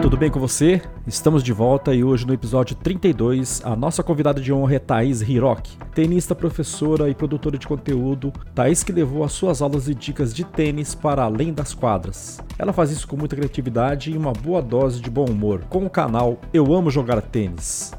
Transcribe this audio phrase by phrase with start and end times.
[0.00, 0.80] tudo bem com você?
[1.06, 5.22] Estamos de volta e hoje no episódio 32, a nossa convidada de honra é Thaís
[5.22, 8.32] Hiroki, tenista, professora e produtora de conteúdo.
[8.54, 12.38] Thaís que levou as suas aulas e dicas de tênis para além das quadras.
[12.56, 15.90] Ela faz isso com muita criatividade e uma boa dose de bom humor, com o
[15.90, 17.92] canal Eu Amo Jogar Tênis.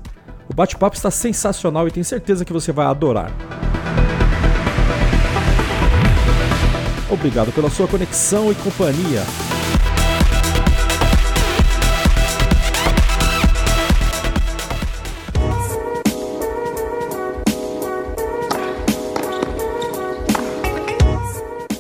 [0.50, 3.32] O bate-papo está sensacional e tenho certeza que você vai adorar.
[7.12, 9.49] Obrigado pela sua conexão e companhia.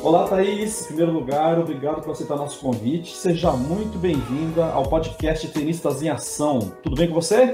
[0.09, 0.81] Olá, Thaís.
[0.81, 3.15] Em primeiro lugar, obrigado por aceitar nosso convite.
[3.15, 6.73] Seja muito bem-vinda ao podcast Tenistas em Ação.
[6.81, 7.51] Tudo bem com você?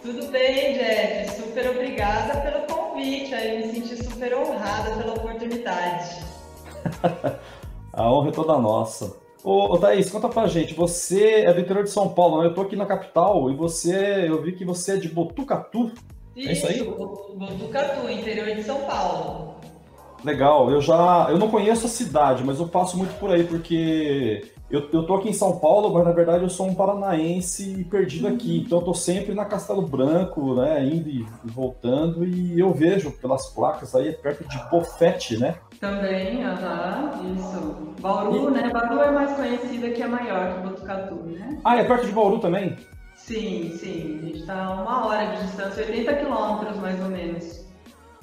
[0.00, 1.42] Tudo bem, Jeff.
[1.42, 3.34] Super obrigada pelo convite.
[3.34, 6.22] Aí me senti super honrada pela oportunidade.
[7.92, 9.16] A honra é toda nossa.
[9.42, 10.74] Ô, ô Thaís, conta pra gente.
[10.74, 12.46] Você é do interior de São Paulo, né?
[12.46, 15.90] Eu tô aqui na capital e você, eu vi que você é de Botucatu.
[16.36, 16.84] Isso, é isso aí?
[16.84, 19.57] Botucatu, interior de São Paulo.
[20.24, 21.28] Legal, eu já.
[21.30, 25.14] Eu não conheço a cidade, mas eu passo muito por aí, porque eu, eu tô
[25.14, 28.64] aqui em São Paulo, mas na verdade eu sou um paranaense perdido aqui.
[28.66, 30.84] Então eu tô sempre na Castelo Branco, né?
[30.84, 35.56] Indo e voltando, e eu vejo pelas placas aí, é perto de Bofete, né?
[35.80, 37.94] Também, aham, isso.
[38.00, 38.50] Bauru, e...
[38.50, 38.70] né?
[38.70, 41.58] Bauru é mais conhecida que é maior que Botucatu, né?
[41.64, 42.76] Ah, é perto de Bauru também?
[43.14, 44.20] Sim, sim.
[44.22, 47.67] A gente tá a uma hora de distância, 80 quilômetros mais ou menos.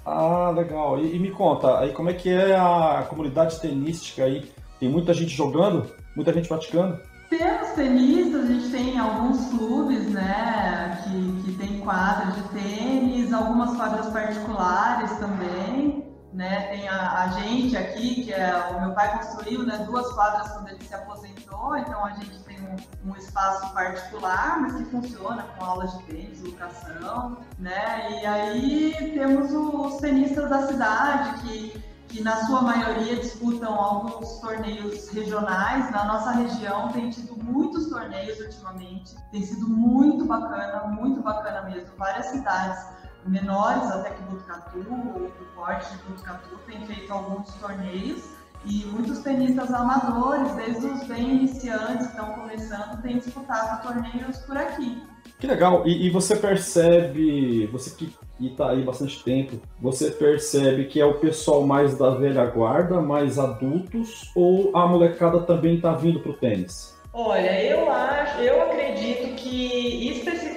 [0.06, 1.00] Ah, legal.
[1.00, 4.52] E, e, me conta, aí como é que é a comunidade tenística aí?
[4.80, 5.90] Tem muita gente jogando?
[6.16, 7.00] Muita gente praticando?
[7.30, 13.76] Temos tenistas, a gente tem alguns clubes, né, que, que tem quadras de tênis, algumas
[13.76, 15.95] quadras particulares também
[16.36, 16.68] né?
[16.68, 19.78] Tem a, a, gente aqui, que é o meu pai construiu, né?
[19.86, 24.76] Duas quadras quando ele se aposentou, então a gente tem um, um espaço particular, mas
[24.76, 28.22] que funciona com aulas de tênis, educação, né?
[28.22, 35.10] E aí temos os tenistas da cidade que que na sua maioria disputam alguns torneios
[35.10, 35.92] regionais.
[35.92, 41.90] Na nossa região tem tido muitos torneios ultimamente, tem sido muito bacana, muito bacana mesmo.
[41.98, 42.86] Várias cidades
[43.26, 48.24] menores até que Botucatu, ou do porte de Botucatu, tem feito alguns torneios
[48.66, 54.58] e muitos tenistas amadores, desde os bem iniciantes que estão começando, têm disputado torneios por
[54.58, 55.02] aqui.
[55.40, 55.86] Que legal!
[55.86, 61.16] E, e você percebe, você que está aí bastante tempo, você percebe que é o
[61.16, 66.36] pessoal mais da velha guarda, mais adultos, ou a molecada também está vindo para o
[66.36, 66.96] tênis?
[67.14, 69.25] Olha, eu acho, eu acredito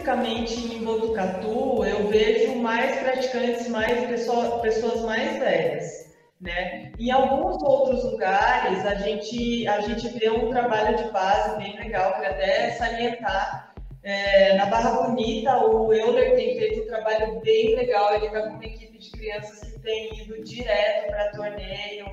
[0.08, 6.92] especificamente em Botucatu eu vejo mais praticantes, mais pessoa, pessoas mais velhas, né?
[6.98, 12.14] Em alguns outros lugares a gente a gente vê um trabalho de base bem legal,
[12.14, 13.74] queria até salientar.
[14.02, 18.14] É, na Barra Bonita, o Euler tem feito um trabalho bem legal.
[18.14, 22.06] Ele está com uma equipe de crianças que tem ido direto para torneio,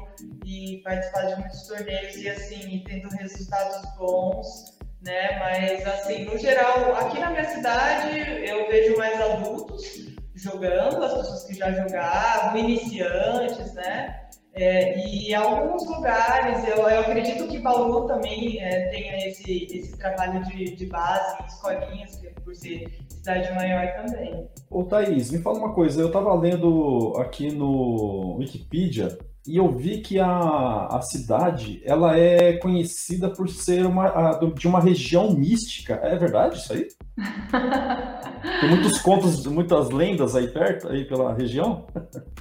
[0.46, 4.75] e participar de muitos torneios e assim, tendo resultados bons,
[5.06, 5.40] né?
[5.40, 11.44] Mas assim, no geral, aqui na minha cidade eu vejo mais adultos jogando, as pessoas
[11.46, 14.22] que já jogavam, iniciantes, né?
[14.54, 20.42] É, e alguns lugares, eu, eu, acredito que Bauru também é, tenha esse, esse trabalho
[20.46, 24.48] de, de base, escolinhas, por ser cidade maior também.
[24.70, 30.00] Ô Thaís, me fala uma coisa, eu estava lendo aqui no Wikipedia e eu vi
[30.02, 36.00] que a, a cidade ela é conhecida por ser uma, a, de uma região mística.
[36.02, 36.88] É verdade isso aí?
[38.60, 41.86] Tem muitos contos, muitas lendas aí perto, aí pela região?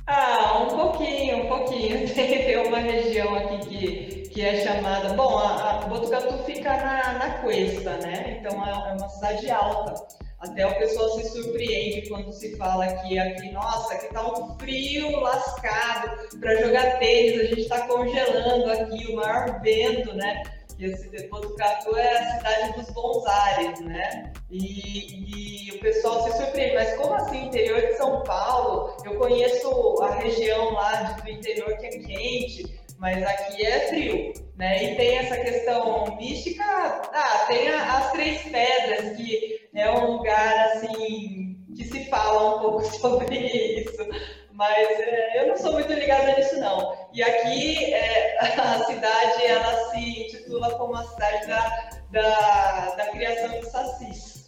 [0.07, 2.09] Ah, um pouquinho, um pouquinho.
[2.15, 5.15] Tem uma região aqui que, que é chamada.
[5.15, 8.39] Bom, a, a Botucatu fica na, na Cuesta, né?
[8.41, 10.24] Então é, é uma cidade alta.
[10.45, 15.19] Até o pessoal se surpreende quando se fala que aqui, nossa, aqui tá um frio
[15.21, 20.43] lascado para jogar tênis, a gente está congelando aqui, o maior vento, né?
[20.79, 24.33] E esse Botucatu é a cidade dos bons ares, né?
[24.51, 28.97] E, e, o pessoal se surpreende, mas como assim, interior de São Paulo?
[29.05, 34.93] Eu conheço a região lá do interior que é quente, mas aqui é frio, né?
[34.93, 41.57] E tem essa questão mística, ah, tem as Três Pedras, que é um lugar, assim,
[41.77, 44.07] que se fala um pouco sobre isso,
[44.53, 46.97] mas é, eu não sou muito ligada nisso, não.
[47.13, 53.49] E aqui, é, a cidade, ela se intitula como a cidade da, da, da criação
[53.61, 54.45] de sacis.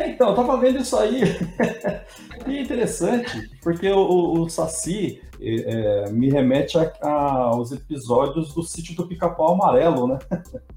[0.00, 1.22] Então, eu tava vendo isso aí.
[2.46, 5.20] e interessante, porque o, o, o Saci,
[5.66, 10.18] é, me remete a, a, aos episódios do sítio do Pica-Pau Amarelo, né?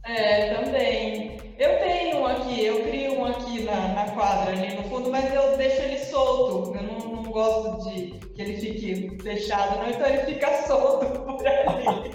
[0.03, 1.37] É, também.
[1.57, 5.33] Eu tenho um aqui, eu crio um aqui na, na quadra ali no fundo, mas
[5.33, 6.75] eu deixo ele solto.
[6.75, 11.47] Eu não, não gosto de que ele fique fechado, não, então ele fica solto por
[11.47, 12.11] ali.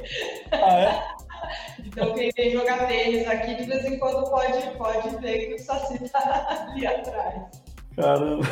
[0.52, 1.20] ah, é?
[1.84, 5.58] Então, quem vem jogar tênis aqui, de vez em quando pode, pode ver que o
[5.58, 7.42] Saci tá ali atrás.
[7.96, 8.46] Caramba.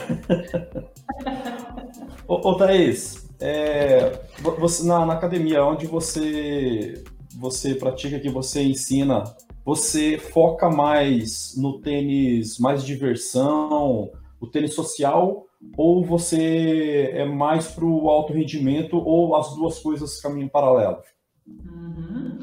[2.26, 4.20] ô, ô Thaís, é,
[4.58, 7.02] você, na, na, academia, onde você,
[7.36, 9.24] você pratica, que você ensina,
[9.64, 15.46] você foca mais no tênis mais diversão, o tênis social,
[15.76, 20.98] ou você é mais para o alto rendimento, ou as duas coisas caminham paralelo?
[21.46, 22.38] Uhum.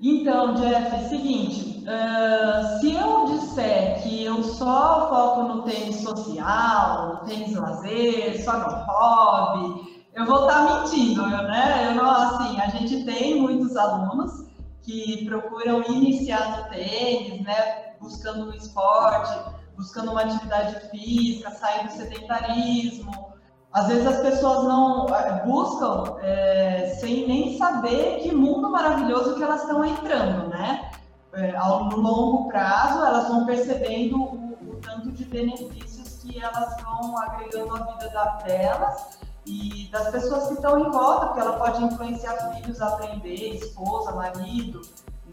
[0.00, 7.14] Então, Jeff, é seguinte, uh, se eu disser que eu só foco no tênis social,
[7.14, 11.88] no tênis lazer, só no hobby, eu vou estar tá mentindo, né?
[11.88, 14.46] Eu não, assim, a gente tem muitos alunos
[14.82, 17.94] que procuram iniciar no tênis, né?
[18.00, 19.32] Buscando um esporte,
[19.76, 23.32] buscando uma atividade física, sair do sedentarismo,
[23.72, 29.42] às vezes as pessoas não é, buscam é, sem nem saber que mundo maravilhoso que
[29.42, 30.90] elas estão entrando, né?
[31.32, 37.16] É, ao longo prazo, elas vão percebendo o, o, tanto de benefícios que elas vão
[37.16, 42.54] agregando à vida delas e das pessoas que estão em volta, porque ela pode influenciar
[42.54, 44.80] filhos a aprender, esposa, marido,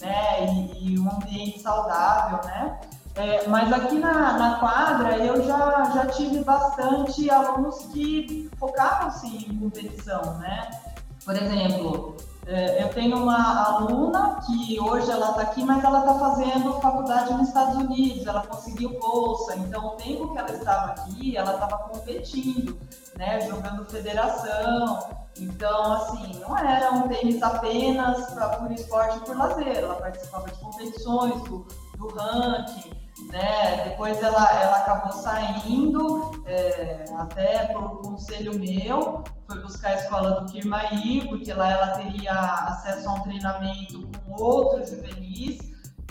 [0.02, 0.46] né?
[0.46, 2.80] E, e um ambiente saudável, né?
[3.16, 9.60] É, mas aqui na, na, quadra eu já, já tive bastante alunos que focavam-se em
[9.60, 10.70] competição, né?
[11.26, 12.16] Por exemplo,
[12.52, 17.32] é, eu tenho uma aluna que hoje ela está aqui, mas ela está fazendo faculdade
[17.32, 21.78] nos Estados Unidos, ela conseguiu bolsa, então o tempo que ela estava aqui, ela estava
[21.90, 22.76] competindo,
[23.18, 23.40] né?
[23.42, 25.10] Jogando federação.
[25.40, 30.50] Então, assim, não era um tênis apenas pra, por esporte e por lazer, ela participava
[30.50, 31.68] de competições, do,
[31.98, 32.99] do ranking
[33.32, 33.90] né?
[33.90, 40.52] Depois ela, ela acabou saindo, é, até por conselho meu, foi buscar a escola do
[40.52, 45.58] Kirmaí, porque lá ela teria acesso a um treinamento com outros juvenis,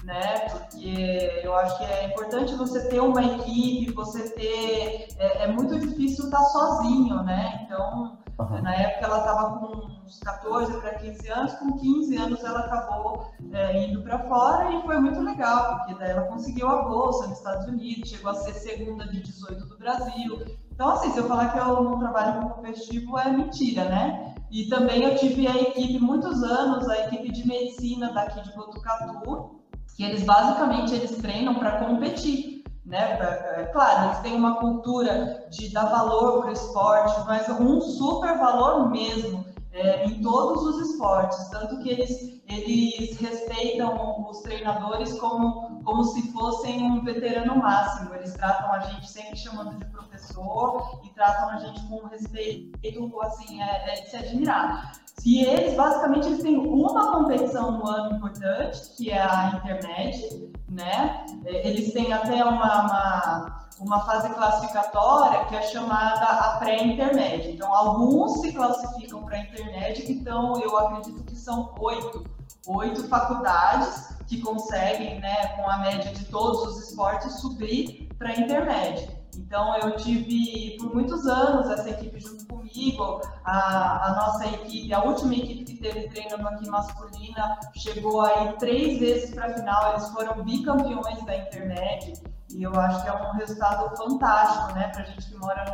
[0.04, 0.48] né?
[0.50, 5.08] Porque eu acho que é importante você ter uma equipe, você ter.
[5.18, 7.60] É, é muito difícil estar sozinho, né?
[7.64, 8.62] Então, Uhum.
[8.62, 13.32] Na época ela estava com uns 14 para 15 anos, com 15 anos ela acabou
[13.52, 17.38] é, indo para fora e foi muito legal, porque daí ela conseguiu a bolsa nos
[17.38, 20.58] Estados Unidos, chegou a ser segunda de 18 do Brasil.
[20.72, 24.34] Então, assim, se eu falar que eu não trabalho com competitivo é mentira, né?
[24.50, 29.58] E também eu tive a equipe, muitos anos, a equipe de medicina daqui de Botucatu,
[29.96, 32.57] que eles basicamente eles treinam para competir.
[32.88, 33.18] Né?
[33.20, 38.38] É, claro, eles têm uma cultura de dar valor para o esporte, mas um super
[38.38, 45.67] valor mesmo é, em todos os esportes, tanto que eles, eles respeitam os treinadores como,
[45.88, 48.14] como se fossem um veterano máximo.
[48.14, 53.62] Eles tratam a gente sempre chamando de professor e tratam a gente com respeito, assim,
[53.62, 54.92] é, é de se admirar.
[55.18, 61.24] Se eles, basicamente, eles têm uma competição no ano importante, que é a Internet, né?
[61.46, 67.50] Eles têm até uma, uma, uma fase classificatória que é chamada a pré-intermédia.
[67.50, 72.24] Então, alguns se classificam para a intermédia, então eu acredito que são oito,
[72.66, 78.36] oito faculdades que conseguem, né, com a média de todos os esportes, subir para a
[78.36, 79.18] intermédia.
[79.36, 85.02] Então, eu tive por muitos anos essa equipe junto comigo, a, a, nossa equipe, a
[85.02, 90.08] última equipe que teve treino aqui masculina, chegou aí três vezes para a final, eles
[90.10, 92.14] foram bicampeões da internet.
[92.50, 95.64] E eu acho que é um resultado fantástico, né, para gente que mora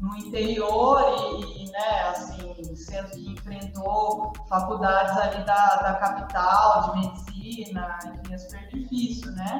[0.00, 6.92] no, no interior e, e, né, assim, sendo que enfrentou faculdades ali da, da capital
[6.92, 9.58] de medicina, enfim, é super difícil, né?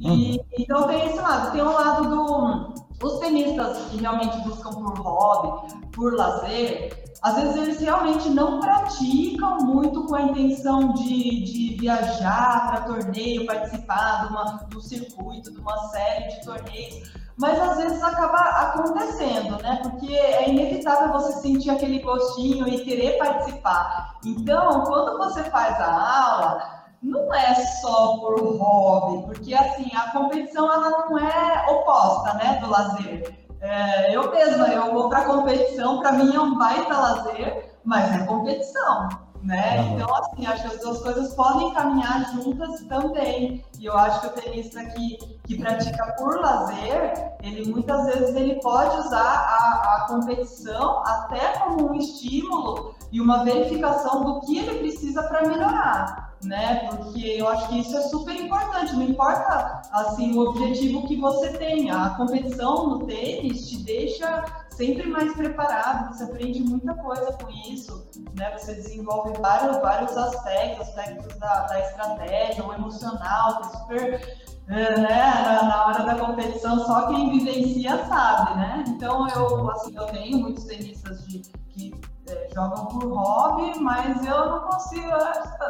[0.00, 0.38] E, uhum.
[0.58, 5.74] Então tem esse lado, tem o lado do os tenistas que realmente buscam por hobby,
[5.92, 12.68] por lazer, às vezes eles realmente não praticam muito com a intenção de, de viajar
[12.68, 18.02] para torneio, participar de uma, do circuito, de uma série de torneios, mas às vezes
[18.02, 19.80] acaba acontecendo, né?
[19.82, 24.18] Porque é inevitável você sentir aquele gostinho e querer participar.
[24.24, 30.70] Então, quando você faz a aula, não é só por hobby, porque assim, a competição
[30.72, 33.32] ela não é oposta, né, do lazer.
[33.60, 38.26] É, eu mesma, eu vou para competição, para mim é um baita lazer, mas é
[38.26, 39.08] competição,
[39.42, 39.80] né?
[39.80, 39.94] Uhum.
[39.94, 43.64] Então, assim, acho que as duas coisas podem caminhar juntas também.
[43.78, 48.60] E eu acho que o tenista que, que pratica por lazer, ele muitas vezes ele
[48.60, 54.78] pode usar a, a competição até como um estímulo e uma verificação do que ele
[54.78, 56.88] precisa para melhorar, né?
[56.88, 61.50] Porque eu acho que isso é super importante, não importa assim o objetivo que você
[61.50, 64.44] tenha, a competição no tênis te deixa
[64.76, 68.06] sempre mais preparado, você aprende muita coisa com isso,
[68.36, 68.56] né?
[68.56, 75.00] Você desenvolve vários, vários aspectos, aspectos da, da estratégia, o emocional, que é super é,
[75.00, 78.84] né, na, na, hora da competição, só quem vivencia sabe, né?
[78.88, 81.38] Então eu, assim, eu tenho muitos tenistas de,
[81.70, 81.94] que
[82.28, 85.08] é, jogam por hobby, mas eu não consigo.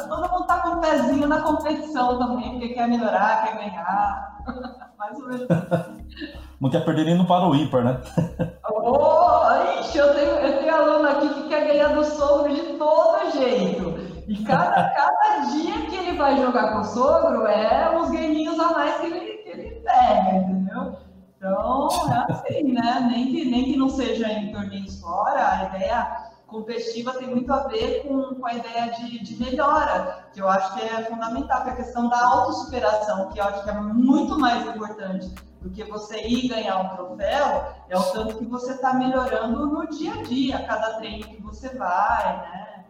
[0.07, 4.37] Todo mundo tá com o pezinho na competição também, porque quer melhorar, quer ganhar.
[4.97, 5.47] Mais ou menos.
[6.59, 8.01] Não quer perder nem no para o ímpar, né?
[8.67, 13.31] oh, ixi, eu tenho, eu tenho aluno aqui que quer ganhar do sogro de todo
[13.31, 14.23] jeito.
[14.27, 18.71] E cada, cada dia que ele vai jogar com o sogro é uns gaminhos a
[18.71, 20.97] mais que ele, que ele pega, entendeu?
[21.37, 23.07] Então, é assim, né?
[23.11, 27.67] Nem que, nem que não seja em torneios fora, a ideia competitiva tem muito a
[27.67, 31.69] ver com, com a ideia de, de melhora, que eu acho que é fundamental, que
[31.69, 35.29] é a questão da autossuperação, que eu acho que é muito mais importante
[35.61, 39.87] do que você ir ganhar um troféu, é o tanto que você está melhorando no
[39.89, 42.85] dia a dia, cada treino que você vai, né?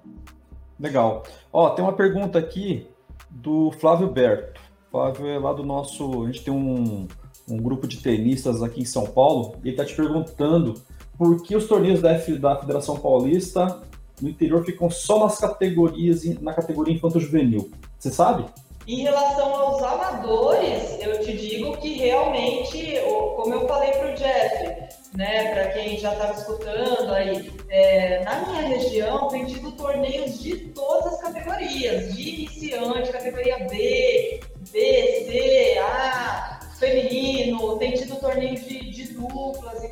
[0.80, 1.24] Legal.
[1.52, 2.88] Ó, tem uma pergunta aqui
[3.30, 4.62] do Flávio Berto.
[4.92, 6.24] Flávio é lá do nosso.
[6.24, 7.08] A gente tem um,
[7.50, 10.76] um grupo de tenistas aqui em São Paulo, e ele está te perguntando
[11.18, 13.82] por que os torneios da, F, da Federação Paulista
[14.22, 17.72] no interior ficam só nas categorias, na categoria infanto-juvenil.
[17.98, 18.46] Você sabe?
[18.88, 22.96] Em relação aos amadores, eu te digo que realmente,
[23.36, 28.46] como eu falei para o Jeff, né, para quem já estava escutando aí, é, na
[28.46, 34.40] minha região tem tido torneios de todas as categorias, de iniciante, categoria B,
[34.72, 39.84] B, C, A, feminino, tem tido torneios de, de duplas,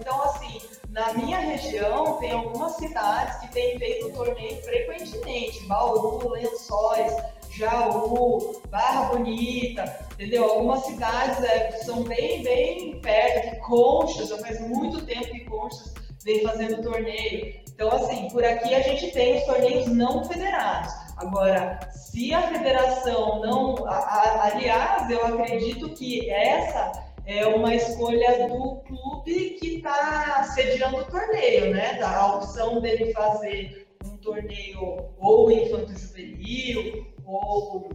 [0.95, 7.13] na minha região, tem algumas cidades que têm feito torneio frequentemente, Bauru, Lençóis,
[7.51, 9.83] Jaú, Barra Bonita,
[10.13, 10.45] entendeu?
[10.45, 15.93] Algumas cidades é, são bem, bem perto de Conchas, já faz muito tempo que Conchas
[16.23, 17.59] vem fazendo torneio.
[17.67, 20.93] Então, assim, por aqui a gente tem os torneios não federados.
[21.17, 23.85] Agora, se a federação não.
[23.85, 30.97] A, a, aliás, eu acredito que essa é uma escolha do clube que está sediando
[30.97, 31.99] o torneio, né?
[32.01, 37.89] A opção dele fazer um torneio ou infanto-juvenil, ou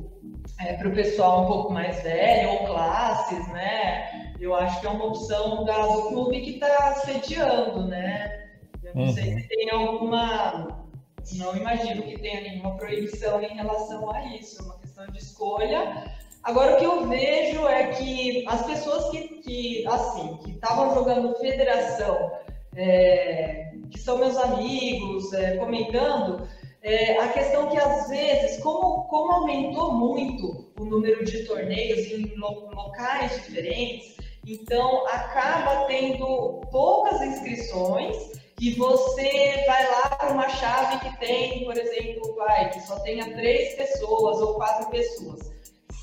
[0.58, 4.34] é, para o pessoal um pouco mais velho, ou classes, né?
[4.40, 8.48] Eu acho que é uma opção da, do clube que está sediando, né?
[8.82, 9.12] Eu não uhum.
[9.12, 10.88] sei se tem alguma.
[11.34, 16.10] Não imagino que tenha nenhuma proibição em relação a isso, é uma questão de escolha
[16.42, 21.34] Agora, o que eu vejo é que as pessoas que, que assim, que estavam jogando
[21.36, 22.32] federação,
[22.74, 26.48] é, que são meus amigos, é, comentando,
[26.82, 32.34] é, a questão que às vezes, como, como aumentou muito o número de torneios em
[32.36, 34.16] locais diferentes,
[34.46, 38.16] então acaba tendo poucas inscrições
[38.58, 43.30] e você vai lá para uma chave que tem, por exemplo, vai, que só tenha
[43.34, 45.59] três pessoas ou quatro pessoas.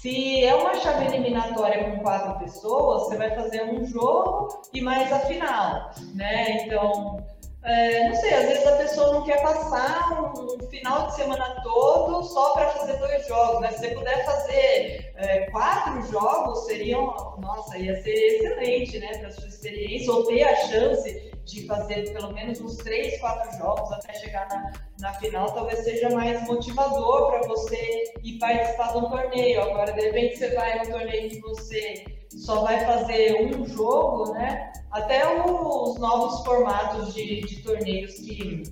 [0.07, 5.11] Se é uma chave eliminatória com quatro pessoas, você vai fazer um jogo e mais
[5.11, 6.63] a final, né?
[6.63, 7.17] Então,
[7.61, 11.61] é, não sei, às vezes a pessoa não quer passar um, um final de semana
[11.61, 13.71] todo só para fazer dois jogos, né?
[13.71, 19.49] Se você puder fazer é, quatro jogos, seriam, nossa, ia ser excelente, né, para sua
[19.49, 24.47] experiência, ou ter a chance de fazer pelo menos uns três, quatro jogos até chegar
[24.49, 29.61] na, na final, talvez seja mais motivador para você ir participar de um torneio.
[29.61, 34.71] Agora, de repente, você vai num torneio que você só vai fazer um jogo, né?
[34.91, 38.63] Até os novos formatos de, de torneios que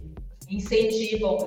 [0.50, 1.38] incentivam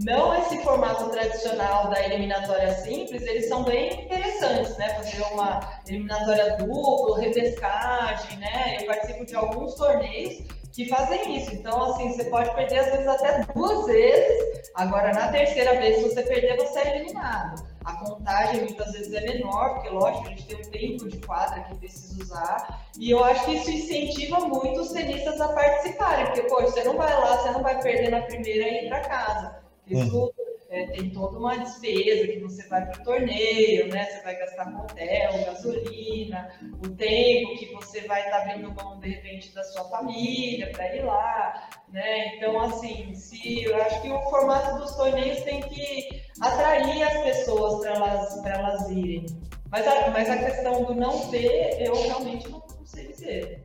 [0.00, 4.88] não esse formato tradicional da eliminatória simples, eles são bem interessantes, né?
[4.94, 8.78] Fazer uma eliminatória dupla, repescagem, né?
[8.80, 11.52] Eu participo de alguns torneios que fazem isso.
[11.52, 14.70] Então, assim, você pode perder às vezes até duas vezes.
[14.76, 17.66] Agora, na terceira vez, se você perder, você é eliminado.
[17.84, 21.64] A contagem muitas vezes é menor, porque, lógico, a gente tem um tempo de quadra
[21.64, 22.86] que precisa usar.
[22.96, 26.96] E eu acho que isso incentiva muito os tenistas a participarem, porque, pô, você não
[26.96, 29.56] vai lá, você não vai perder na primeira e ir para casa.
[29.84, 30.37] Isso uhum
[30.78, 34.04] é, tem toda uma despesa que você vai para o torneio, né?
[34.04, 36.48] Você vai gastar com hotel, gasolina,
[36.84, 40.94] o tempo que você vai estar tá abrindo mão de repente da sua família para
[40.94, 42.36] ir lá, né?
[42.36, 47.80] Então, assim, se eu acho que o formato dos torneios tem que atrair as pessoas
[47.80, 49.26] para elas, elas irem.
[49.70, 53.64] Mas a, mas a questão do não ter, eu realmente não, não sei dizer.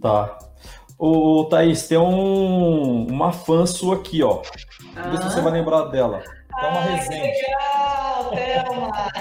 [0.00, 0.38] Tá.
[0.98, 4.42] O Thaís, tem um, uma fã sua aqui, ó.
[4.94, 6.22] Vamos ver se você vai lembrar dela.
[6.60, 7.32] Thelma ah, Rezende.
[7.32, 9.10] Que legal, Thelma!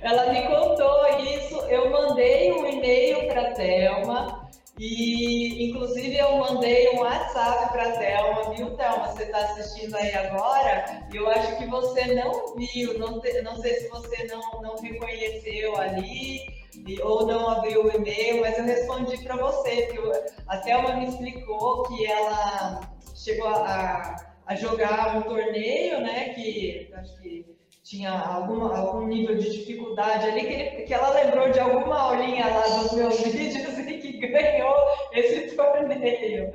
[0.00, 1.60] Ela me contou isso.
[1.68, 4.47] Eu mandei um e-mail para a Thelma
[4.78, 9.08] e, inclusive, eu mandei um WhatsApp para a Thelma, viu, Thelma?
[9.08, 11.08] Você está assistindo aí agora?
[11.12, 14.76] E eu acho que você não viu, não, te, não sei se você não, não
[14.76, 16.58] reconheceu ali
[17.02, 19.98] ou não abriu o e-mail, mas eu respondi para você, que
[20.46, 22.80] a Thelma me explicou que ela
[23.16, 24.16] chegou a,
[24.46, 26.28] a jogar um torneio, né?
[26.30, 27.44] Que acho que
[27.82, 32.68] tinha alguma, algum nível de dificuldade ali, que, que ela lembrou de alguma aulinha lá
[32.78, 33.77] dos meus vídeos
[34.18, 34.74] que ganhou
[35.12, 36.52] esse torneio.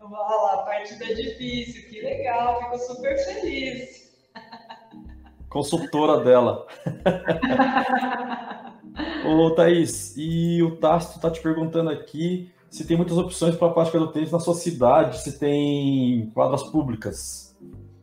[0.00, 4.10] Olha lá, partida difícil, que legal, fico super feliz.
[5.48, 6.66] Consultora dela.
[9.26, 13.72] Ô, Thaís, e o Tasto está te perguntando aqui se tem muitas opções para a
[13.72, 17.56] prática do tênis na sua cidade, se tem quadras públicas.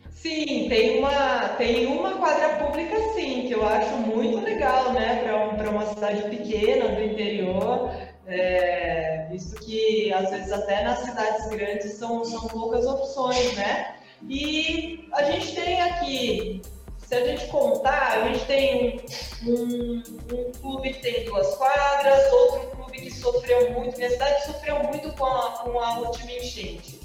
[0.10, 5.70] Sim, tem uma, tem uma quadra pública sim, que eu acho muito legal, né, para
[5.70, 7.90] um, uma cidade pequena do interior,
[8.28, 13.96] é, visto que às vezes até nas cidades grandes são, são poucas opções, né?
[14.28, 16.62] E a gente tem aqui
[17.08, 19.02] se a gente contar, a gente tem
[19.46, 20.04] um, um,
[20.34, 25.10] um, clube que tem duas quadras, outro clube que sofreu muito, minha cidade sofreu muito
[25.14, 27.00] com a, com a última enchente.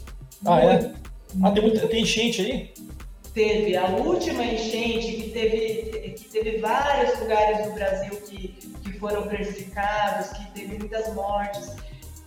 [0.44, 0.92] Ah, é?
[1.44, 2.74] Ah, tem, muita, tem enchente aí?
[3.32, 3.76] Teve.
[3.76, 8.48] A última enchente, que teve, que teve vários lugares do Brasil que,
[8.81, 11.74] que foram prejudicados, que teve muitas mortes.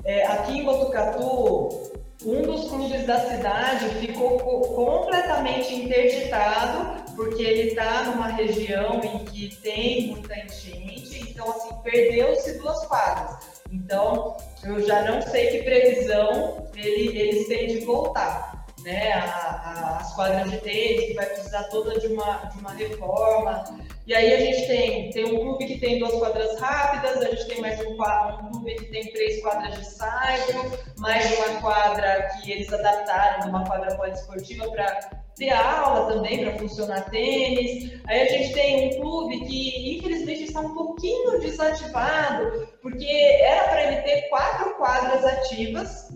[0.03, 1.93] É, aqui em Botucatu,
[2.25, 4.37] um dos clubes da cidade ficou
[4.75, 12.57] completamente interditado porque ele está numa região em que tem muita enchente, então assim, perdeu-se
[12.57, 13.63] duas quadras.
[13.71, 18.54] Então, eu já não sei que previsão ele, eles têm de voltar.
[18.85, 22.71] Né, a, a, as quadras de tênis, que vai precisar toda de uma, de uma
[22.71, 23.63] reforma.
[24.05, 27.47] E aí a gente tem, tem um clube que tem duas quadras rápidas, a gente
[27.47, 32.51] tem mais um, um clube que tem três quadras de saibro, mais uma quadra que
[32.51, 37.99] eles adaptaram, uma quadra poliesportiva para ter aula também para funcionar tênis.
[38.07, 43.07] Aí a gente tem um clube que infelizmente está um pouquinho desativado, porque
[43.41, 46.09] era para ele ter quatro quadras ativas.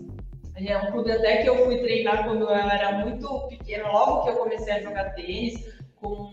[0.68, 4.30] É um clube até que eu fui treinar quando eu era muito pequena, logo que
[4.30, 5.64] eu comecei a jogar tênis,
[6.00, 6.32] com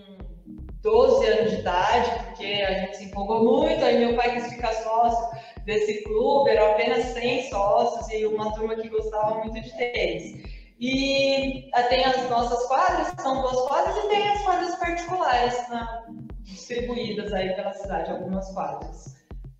[0.82, 4.74] 12 anos de idade, porque a gente se empolgou muito, aí meu pai quis ficar
[4.74, 10.58] sócio desse clube, eram apenas 100 sócios e uma turma que gostava muito de tênis.
[10.80, 16.06] E ah, tem as nossas quadras, são duas quadras, e tem as quadras particulares na,
[16.44, 19.16] distribuídas aí pela cidade, algumas quadras.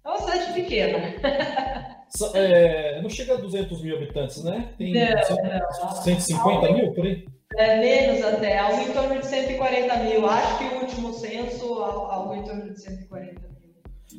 [0.06, 1.00] É uma cidade pequena.
[2.34, 4.74] É, não chega a 200 mil habitantes, né?
[4.78, 7.26] Tem não, 150 mil por aí?
[7.56, 10.28] É menos até, algo em torno de 140 mil.
[10.28, 13.48] Acho que o último censo, algo em torno de 140 mil.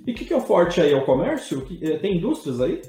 [0.07, 0.93] E o que, que, é o forte aí?
[0.93, 1.67] É o comércio?
[1.83, 2.81] É, tem indústrias aí?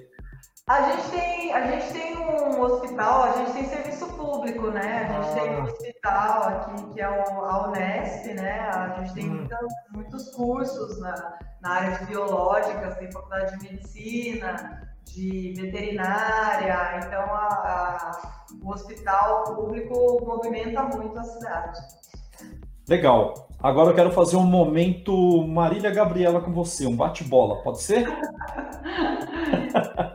[0.68, 5.08] A gente tem, a gente tem um hospital, a gente tem serviço público, né?
[5.10, 5.42] A gente ah.
[5.42, 8.60] tem um hospital aqui que é o, a Unesp, né?
[8.60, 9.48] A gente tem hum.
[9.94, 17.48] muitos cursos na, na área de biológicas, tem faculdade de medicina, de veterinária, então a,
[17.48, 21.80] a, o hospital público movimenta muito a cidade.
[22.88, 23.34] Legal.
[23.62, 28.08] Agora eu quero fazer um momento Marília Gabriela com você, um bate-bola, pode ser?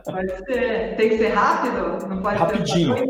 [0.05, 0.95] Pode ser.
[0.95, 2.07] Tem que ser rápido?
[2.07, 2.97] Não pode Rapidinho.
[2.97, 3.07] Ser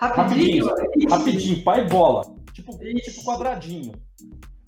[0.00, 0.66] Rapidinho.
[0.66, 1.10] Rapidinho.
[1.10, 1.62] Rapidinho.
[1.64, 2.22] Pai e bola.
[2.52, 3.92] Tipo, tipo quadradinho.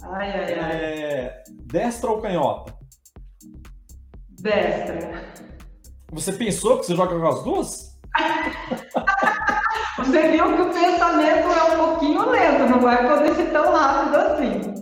[0.02, 0.72] Ai, ai, ai.
[0.72, 1.42] É...
[1.64, 2.74] Destra ou canhota?
[4.40, 5.49] Destra.
[6.12, 7.98] Você pensou que você joga com as duas?
[9.98, 14.16] Você viu que o pensamento é um pouquinho lento, não vai poder ser tão rápido
[14.16, 14.74] assim.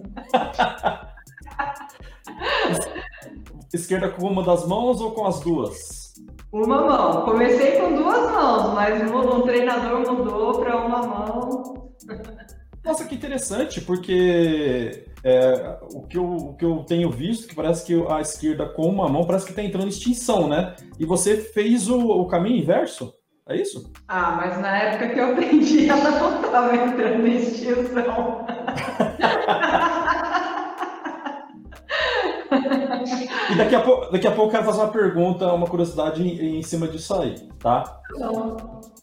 [3.75, 6.15] Esquerda com uma das mãos ou com as duas?
[6.53, 7.25] Uma mão.
[7.25, 11.93] Comecei com duas mãos, mas um treinador mudou para uma mão.
[12.85, 17.85] Nossa, que interessante, porque é, o, que eu, o que eu tenho visto, que parece
[17.85, 20.77] que a esquerda com uma mão parece que está entrando em extinção, né?
[20.99, 23.13] E você fez o, o caminho inverso?
[23.49, 23.91] É isso?
[24.07, 28.47] Ah, mas na época que eu aprendi, ela não estava entrando em extinção.
[33.51, 36.59] E daqui a, pouco, daqui a pouco eu quero fazer uma pergunta, uma curiosidade em,
[36.59, 38.01] em cima disso aí, tá?
[38.19, 38.57] Não.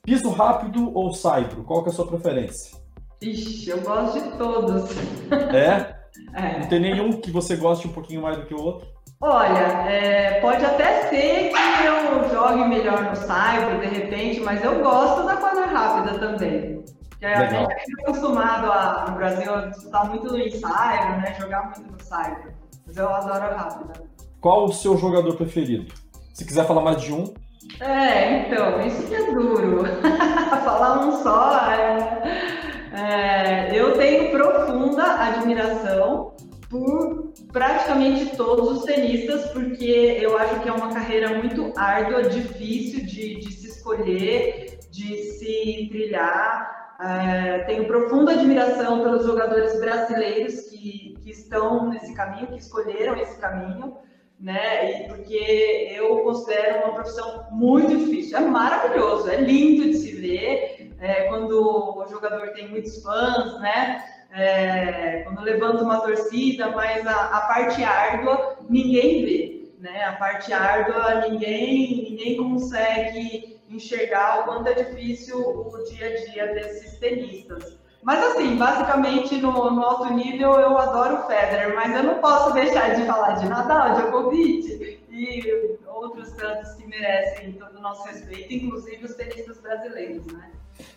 [0.04, 1.64] Piso rápido ou saibro?
[1.64, 2.78] Qual que é a sua preferência?
[3.22, 4.92] Ixi, eu gosto de todos.
[5.32, 5.96] É?
[6.34, 6.60] é?
[6.60, 8.88] Não tem nenhum que você goste um pouquinho mais do que o outro?
[9.22, 14.84] Olha, é, pode até ser que eu jogue melhor no saibro, de repente, mas eu
[14.84, 16.84] gosto da quadra rápida também.
[17.10, 21.36] Porque a gente é acostumado a, no Brasil a disputar muito no ensaio, né?
[21.40, 22.54] Jogar muito no cyber.
[22.86, 23.94] Mas eu adoro rápida.
[24.42, 25.92] Qual o seu jogador preferido?
[26.34, 27.34] Se quiser falar mais de um.
[27.80, 29.86] É, então, isso que é duro.
[30.64, 32.75] falar um só é...
[32.96, 33.80] é...
[33.80, 36.36] Eu tenho profunda admiração
[36.70, 43.06] por praticamente todos os tenistas, porque eu acho que é uma carreira muito árdua, difícil
[43.06, 46.76] de, de se escolher, de se trilhar.
[47.00, 53.38] É, tenho profunda admiração pelos jogadores brasileiros que, que estão nesse caminho, que escolheram esse
[53.40, 53.98] caminho,
[54.40, 55.04] né?
[55.04, 58.38] E porque eu considero uma profissão muito difícil.
[58.38, 64.04] É maravilhoso, é lindo de se ver é, quando o jogador tem muitos fãs, né?
[64.36, 70.04] é, quando levanta uma torcida, mas a, a, parte árdua ninguém vê, né?
[70.04, 76.54] A parte árdua ninguém, ninguém consegue enxergar o quanto é difícil o dia a dia
[76.54, 77.78] desses tenistas.
[78.04, 82.54] Mas assim, basicamente no, no alto nível eu adoro o Federer, mas eu não posso
[82.54, 88.54] deixar de falar de Nadal, Djokovic e outros tantos que merecem todo o nosso respeito,
[88.54, 90.52] inclusive os tenistas brasileiros, né?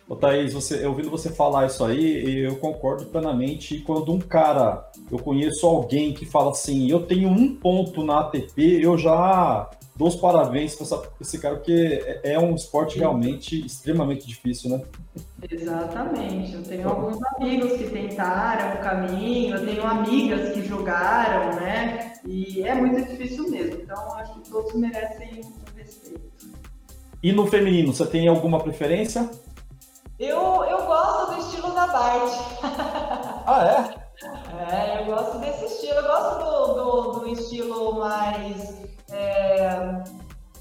[0.07, 3.79] Ô Thaís, você, ouvindo você falar isso aí, eu concordo plenamente.
[3.79, 8.83] Quando um cara, eu conheço alguém que fala assim, eu tenho um ponto na ATP,
[8.83, 14.25] eu já dou os parabéns para esse cara, porque é, é um esporte realmente extremamente
[14.25, 14.81] difícil, né?
[15.51, 16.53] Exatamente.
[16.53, 22.13] Eu tenho alguns amigos que tentaram o caminho, eu tenho amigas que jogaram, né?
[22.25, 23.81] E é muito difícil mesmo.
[23.81, 25.41] Então, acho que todos merecem
[25.75, 26.29] respeito.
[27.21, 29.29] E no feminino, você tem alguma preferência?
[30.19, 32.33] Eu, eu gosto do estilo da Bart.
[33.47, 33.99] Ah, é?
[34.69, 35.95] É, eu gosto desse estilo.
[35.95, 38.77] Eu gosto do, do, do estilo mais.
[39.09, 39.69] É,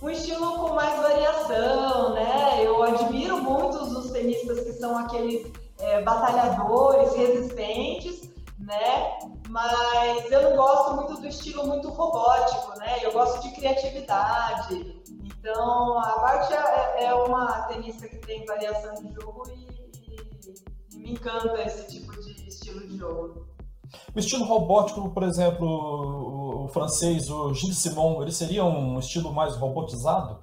[0.01, 2.64] um estilo com mais variação, né?
[2.64, 9.18] Eu admiro muitos dos tenistas que são aqueles é, batalhadores, resistentes, né?
[9.49, 12.99] Mas eu não gosto muito do estilo muito robótico, né?
[13.03, 14.99] Eu gosto de criatividade,
[15.38, 19.68] então, a Bart é, é uma tenista que tem variação de jogo e,
[20.11, 23.47] e, e, me encanta esse tipo de estilo de jogo.
[24.14, 29.33] O estilo robótico, por exemplo, o, o francês, o Gilles Simon, ele seria um estilo
[29.33, 30.40] mais robotizado?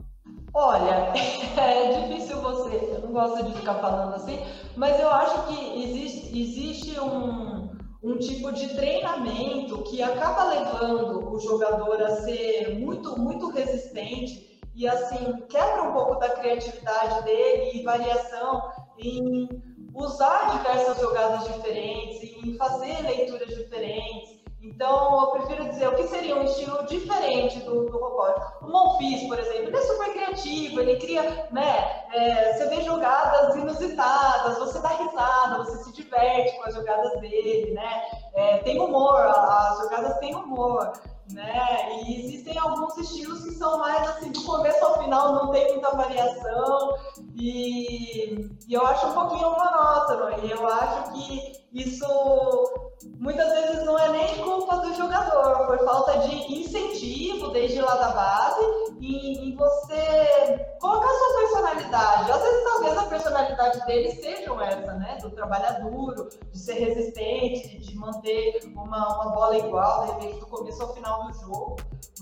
[0.54, 1.12] Olha,
[1.60, 4.40] é difícil você, eu não gosto de ficar falando assim,
[4.78, 7.65] mas eu acho que existe, existe um,
[8.06, 14.88] um tipo de treinamento que acaba levando o jogador a ser muito, muito resistente e
[14.88, 19.50] assim quebra um pouco da criatividade dele e variação em
[19.96, 24.45] usar diversas jogadas diferentes, em fazer leituras diferentes.
[24.66, 28.66] Então, eu prefiro dizer o que seria um estilo diferente do, do robótico.
[28.66, 32.04] O Monfils, por exemplo, ele é super criativo, ele cria, né?
[32.12, 37.74] É, você vê jogadas inusitadas, você dá risada, você se diverte com as jogadas dele,
[37.74, 38.02] né?
[38.34, 40.92] É, tem humor, as jogadas têm humor
[41.34, 42.04] né?
[42.04, 45.96] E existem alguns estilos que são mais assim, do começo ao final não tem muita
[45.96, 46.98] variação
[47.36, 50.46] e, e eu acho um pouquinho monótono.
[50.46, 52.85] E eu acho que isso
[53.20, 58.10] muitas vezes não é nem culpa do jogador, foi falta de incentivo desde lá da
[58.10, 58.62] base
[59.02, 62.32] em, em você colocar sua personalidade.
[62.32, 65.18] Às vezes, talvez a personalidade deles sejam essa, né?
[65.22, 70.48] Do trabalhar duro, de ser resistente, de manter uma, uma bola igual, de repente, do
[70.48, 71.76] começo ao final do jogo.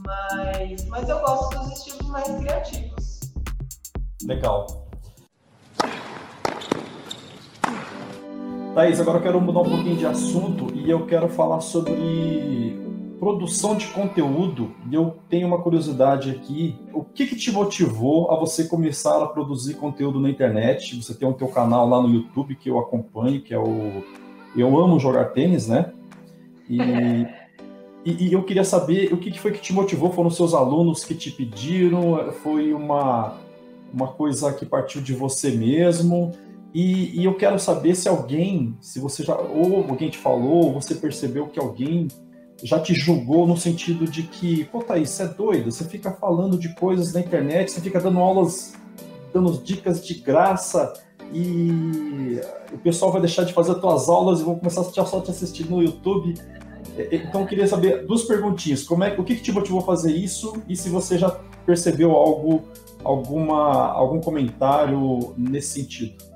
[0.05, 3.19] Mas, mas eu gosto dos estilos mais criativos.
[4.25, 4.83] Legal.
[8.73, 12.75] Thaís, agora eu quero mudar um pouquinho de assunto e eu quero falar sobre
[13.19, 14.71] produção de conteúdo.
[14.89, 16.75] E eu tenho uma curiosidade aqui.
[16.91, 20.99] O que, que te motivou a você começar a produzir conteúdo na internet?
[20.99, 24.03] Você tem o teu canal lá no YouTube que eu acompanho, que é o
[24.57, 25.93] Eu Amo Jogar Tênis, né?
[26.67, 26.79] E,
[28.03, 30.11] e, e eu queria saber o que, que foi que te motivou?
[30.11, 32.31] Foram seus alunos que te pediram?
[32.41, 33.35] Foi uma,
[33.93, 36.31] uma coisa que partiu de você mesmo?
[36.73, 40.73] E, e, eu quero saber se alguém, se você já, ou alguém te falou, ou
[40.73, 42.07] você percebeu que alguém
[42.63, 46.57] já te julgou no sentido de que, pô, Thaís, você é doida, você fica falando
[46.57, 48.73] de coisas na internet, você fica dando aulas,
[49.31, 50.93] dando dicas de graça,
[51.31, 52.39] e
[52.71, 55.31] o pessoal vai deixar de fazer as tuas aulas e vão começar a só te
[55.31, 56.33] assistir no YouTube.
[57.11, 58.83] Então eu queria saber duas perguntinhas.
[58.83, 61.29] Como é, o que, que te motivou a fazer isso e se você já
[61.65, 62.63] percebeu algo,
[63.03, 66.32] alguma, algum comentário nesse sentido?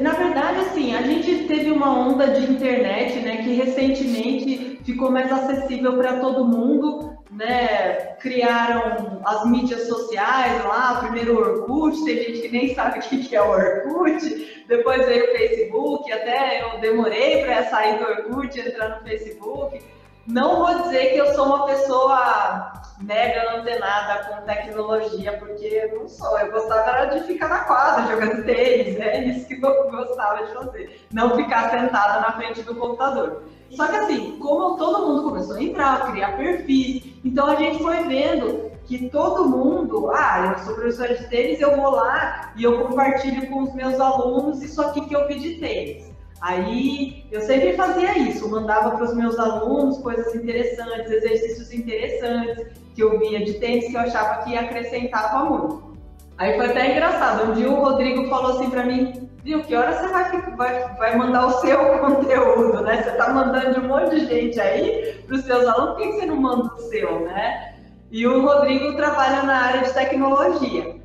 [0.00, 5.32] Na verdade, assim, a gente teve uma onda de internet, né, que recentemente ficou mais
[5.32, 8.16] acessível para todo mundo, né?
[8.20, 13.34] Criaram as mídias sociais lá, primeiro o Orkut, tem gente que nem sabe o que
[13.34, 18.88] é o Orkut, depois veio o Facebook, até eu demorei para sair do Orkut, entrar
[18.90, 19.80] no Facebook.
[20.28, 26.06] Não vou dizer que eu sou uma pessoa mega antenada com tecnologia, porque eu não
[26.06, 26.38] sou.
[26.38, 31.00] Eu gostava de ficar na quadra jogando tênis, é isso que eu gostava de fazer.
[31.14, 33.42] Não ficar sentada na frente do computador.
[33.70, 38.02] Só que assim, como todo mundo começou a entrar, criar perfis, então a gente foi
[38.04, 42.86] vendo que todo mundo, ah, eu sou professora de tênis, eu vou lá e eu
[42.86, 46.07] compartilho com os meus alunos isso aqui que eu vi de tênis.
[46.40, 53.02] Aí eu sempre fazia isso, mandava para os meus alunos coisas interessantes, exercícios interessantes que
[53.02, 55.96] eu via de tênis que eu achava que acrescentava muito.
[56.36, 57.50] Aí foi até engraçado.
[57.50, 61.16] Um dia o Rodrigo falou assim para mim, viu, que hora você vai, vai, vai
[61.16, 63.02] mandar o seu conteúdo, né?
[63.02, 66.12] Você está mandando de um monte de gente aí para os seus alunos, por que
[66.12, 67.74] você não manda o seu, né?
[68.10, 70.96] E o Rodrigo trabalha na área de tecnologia.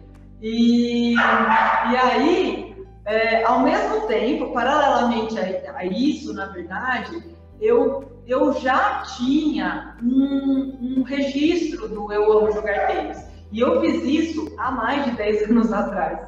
[0.41, 2.62] E, e aí
[3.05, 7.21] é, ao mesmo tempo, paralelamente a, a, isso, na verdade,
[7.59, 13.25] eu, eu já tinha um, um registro do Eu Amo Jogar Tênis.
[13.51, 16.19] E eu fiz isso há mais de 10 anos atrás.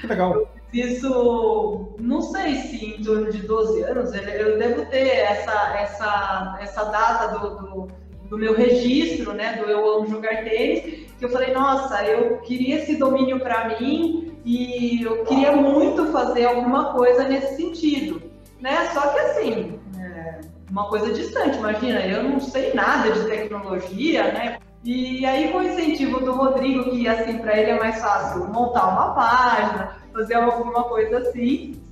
[0.00, 0.34] Que legal.
[0.34, 5.78] Eu fiz isso, não sei se em torno de 12 anos, eu devo ter essa,
[5.78, 7.88] essa, essa data do, do,
[8.28, 12.76] do meu registro, né, do Eu Amo Jogar Tênis, que eu falei, nossa, eu queria
[12.76, 18.22] esse domínio para mim, e eu queria muito fazer alguma coisa nesse sentido,
[18.60, 18.88] né?
[18.94, 24.58] Só que assim, é uma coisa distante, imagina, eu não sei nada de tecnologia, né?
[24.84, 28.86] E aí com o incentivo do Rodrigo, que assim, para ele é mais fácil montar
[28.88, 31.82] uma página, fazer alguma coisa assim,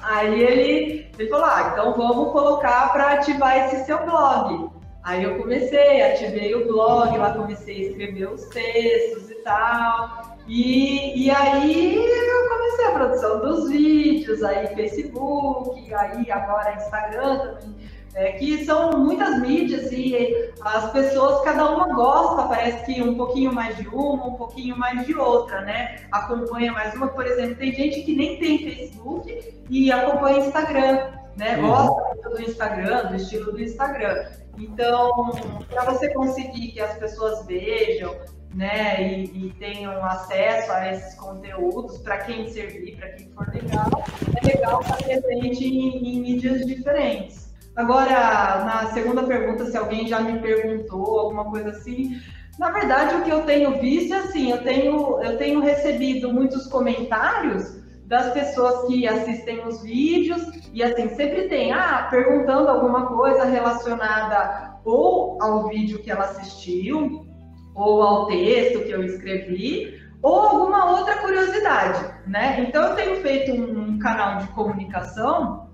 [0.00, 4.70] aí ele, ele falou, ah, então vamos colocar para ativar esse seu blog.
[5.06, 10.36] Aí eu comecei, ativei o blog, lá comecei a escrever os textos e tal.
[10.48, 17.76] E, e aí eu comecei a produção dos vídeos, aí Facebook, aí agora Instagram também,
[18.16, 23.54] é, que são muitas mídias e as pessoas, cada uma gosta, parece que um pouquinho
[23.54, 25.98] mais de uma, um pouquinho mais de outra, né?
[26.10, 31.58] Acompanha mais uma, por exemplo, tem gente que nem tem Facebook e acompanha Instagram, né?
[31.58, 31.68] Uhum.
[31.68, 34.24] Gosta do Instagram, do estilo do Instagram.
[34.58, 35.32] Então,
[35.68, 38.14] para você conseguir que as pessoas vejam,
[38.54, 44.04] né, e, e, tenham acesso a esses conteúdos para quem servir, para quem for legal,
[44.34, 47.54] é legal estar presente em, em, mídias diferentes.
[47.76, 52.18] Agora, na segunda pergunta, se alguém já me perguntou alguma coisa assim,
[52.58, 56.66] na verdade o que eu tenho visto é assim, eu tenho, eu tenho recebido muitos
[56.66, 60.42] comentários das pessoas que assistem os vídeos
[60.72, 67.26] e assim sempre tem ah perguntando alguma coisa relacionada ou ao vídeo que ela assistiu
[67.76, 72.64] ou ao texto que eu escrevi, ou alguma outra curiosidade, né?
[72.66, 75.68] Então eu tenho feito um, canal de comunicação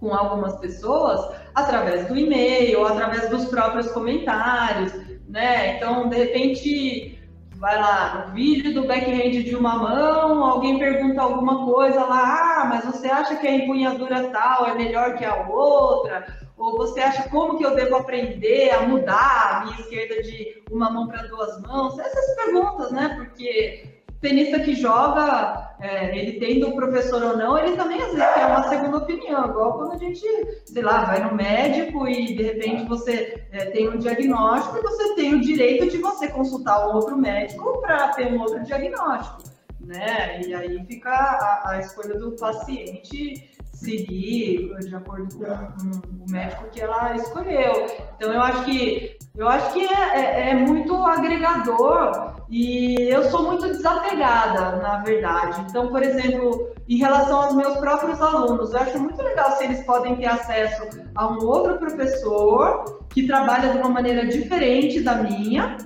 [0.00, 1.20] com algumas pessoas
[1.54, 4.92] através do e-mail, através dos próprios comentários,
[5.28, 5.76] né?
[5.76, 7.21] Então, de repente,
[7.62, 12.64] vai lá no vídeo do backhand de uma mão, alguém pergunta alguma coisa lá, ah,
[12.64, 16.26] mas você acha que a empunhadura tal é melhor que a outra?
[16.58, 20.90] Ou você acha como que eu devo aprender a mudar a minha esquerda de uma
[20.90, 21.96] mão para duas mãos?
[22.00, 23.14] Essas perguntas, né?
[23.16, 28.34] Porque tenista que joga, é, ele tendo o professor ou não, ele também às vezes
[28.34, 30.22] quer uma segunda opinião, igual quando a gente,
[30.64, 35.14] sei lá, vai no médico e de repente você é, tem um diagnóstico e você
[35.16, 39.42] tem o direito de você consultar um outro médico para ter um outro diagnóstico,
[39.86, 40.40] né?
[40.42, 43.50] E aí fica a, a escolha do paciente
[43.82, 47.86] seguir de acordo com, com, o médico que ela escolheu.
[48.16, 53.44] Então eu acho que eu acho que é, é, é, muito agregador e eu sou
[53.44, 55.64] muito desapegada, na verdade.
[55.68, 59.82] Então, por exemplo, em relação aos meus próprios alunos, eu acho muito legal se eles
[59.84, 60.82] podem ter acesso
[61.14, 65.78] a um outro professor que trabalha de uma maneira diferente da minha,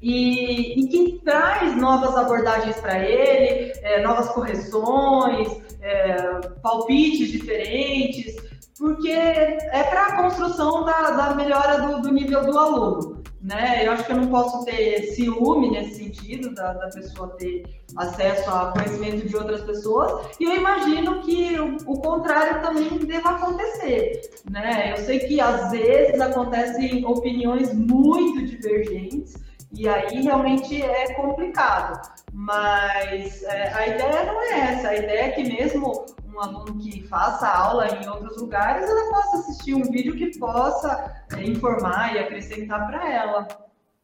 [0.00, 5.48] e, e, que traz novas abordagens para ele, é, novas correções,
[5.80, 8.36] é, palpites diferentes,
[8.78, 13.18] porque é para a construção da, da melhora do, do, nível do aluno.
[13.42, 13.86] Né?
[13.86, 17.64] Eu acho que eu não posso ter ciúme nesse sentido, da, da pessoa ter
[17.96, 23.30] acesso a conhecimento de outras pessoas, e eu imagino que o, o contrário também deva
[23.30, 24.20] acontecer.
[24.50, 24.92] Né?
[24.92, 32.00] Eu sei que às vezes acontecem opiniões muito divergentes, e aí realmente é complicado.
[32.32, 34.88] Mas é, a ideia não é essa.
[34.88, 39.38] A ideia é que mesmo um aluno que faça aula em outros lugares, ela possa
[39.38, 43.48] assistir um vídeo que possa é, informar e acrescentar para ela.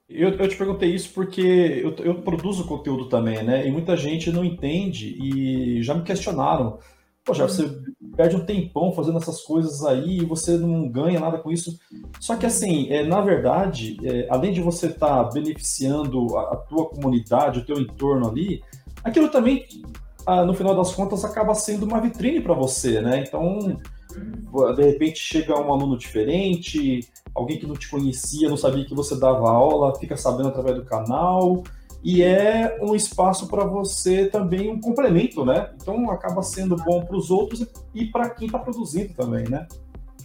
[0.09, 3.67] Eu, eu, te perguntei isso porque eu, eu, produzo conteúdo também, né?
[3.67, 6.79] E muita gente não entende e já me questionaram.
[7.25, 7.71] Poxa, você
[8.17, 11.79] perde um tempão fazendo essas coisas aí e você não ganha nada com isso.
[12.21, 16.57] Só que assim, é, na verdade, é, além de você estar tá beneficiando a, a,
[16.57, 18.63] tua comunidade, o teu entorno ali,
[19.03, 19.67] aquilo também,
[20.27, 23.25] ah, no final das contas, acaba sendo uma vitrine para você, né?
[23.27, 23.79] Então,
[24.77, 27.01] de repente chega um aluno diferente,
[27.35, 30.85] alguém que não te conhecia, não sabia que você dava aula, fica sabendo através do
[30.85, 31.63] canal,
[32.05, 35.71] e é um espaço para você também um complemento, né?
[35.81, 39.67] Então acaba sendo bom para os outros e para quem está produzindo também, né?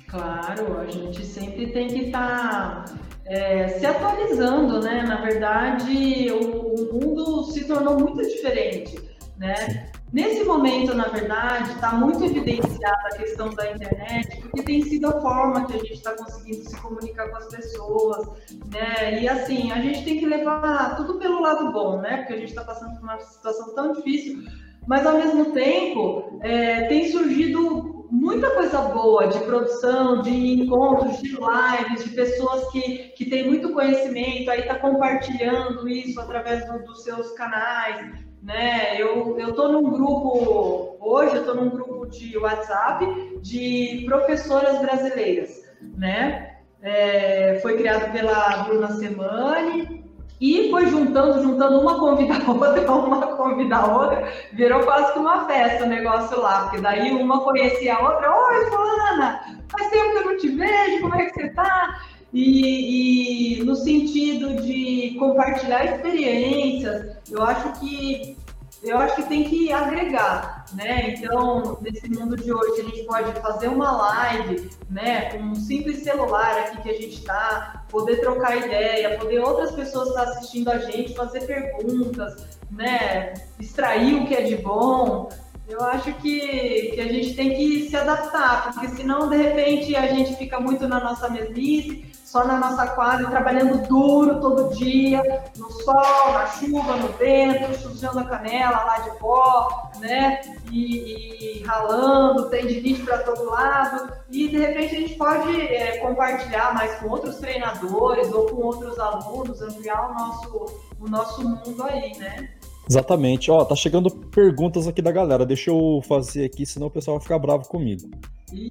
[0.05, 5.03] Claro, a gente sempre tem que estar tá, é, se atualizando, né?
[5.03, 8.99] Na verdade, o, o mundo se tornou muito diferente,
[9.37, 9.55] né?
[9.55, 9.98] Sim.
[10.11, 15.21] Nesse momento, na verdade, está muito evidenciada a questão da internet, porque tem sido a
[15.21, 18.27] forma que a gente está conseguindo se comunicar com as pessoas,
[18.73, 19.21] né?
[19.21, 22.17] E assim, a gente tem que levar tudo pelo lado bom, né?
[22.17, 24.43] Porque a gente está passando por uma situação tão difícil,
[24.87, 31.29] mas ao mesmo tempo é, tem surgido muita coisa boa de produção, de encontros, de
[31.29, 37.03] lives, de pessoas que, que têm muito conhecimento, aí está compartilhando isso através do, dos
[37.03, 39.01] seus canais né?
[39.01, 45.63] Eu eu tô num grupo hoje, eu tô num grupo de WhatsApp de professoras brasileiras,
[45.81, 46.57] né?
[46.81, 49.99] É, foi criado pela Bruna Semani
[50.39, 55.19] e foi juntando, juntando uma convida a outra, uma convida a outra, virou quase que
[55.19, 60.11] uma festa o negócio lá, porque daí uma conhecia a outra, oi, fulana, faz tempo
[60.11, 61.99] que eu não te vejo, como é que você tá?
[62.31, 68.37] E, e, no sentido de compartilhar experiências, eu acho que
[68.81, 71.09] eu acho que tem que agregar, né?
[71.09, 76.03] Então, nesse mundo de hoje, a gente pode fazer uma live, né, com um simples
[76.03, 80.77] celular aqui que a gente está, poder trocar ideia, poder outras pessoas estar assistindo a
[80.77, 85.27] gente, fazer perguntas, né, extrair o que é de bom.
[85.67, 90.07] Eu acho que, que a gente tem que se adaptar, porque senão, de repente, a
[90.07, 95.19] gente fica muito na nossa mesmice só na nossa quadra, trabalhando duro todo dia,
[95.57, 100.39] no sol, na chuva, no vento, sujando a canela lá de pó, né?
[100.71, 104.13] E, e ralando, tendinite para todo lado.
[104.29, 108.99] E de repente a gente pode é, compartilhar mais com outros treinadores ou com outros
[108.99, 110.65] alunos, ampliar o nosso,
[110.99, 112.47] o nosso mundo aí, né?
[112.89, 113.51] Exatamente.
[113.51, 115.45] Ó, tá chegando perguntas aqui da galera.
[115.45, 118.09] Deixa eu fazer aqui, senão o pessoal vai ficar bravo comigo.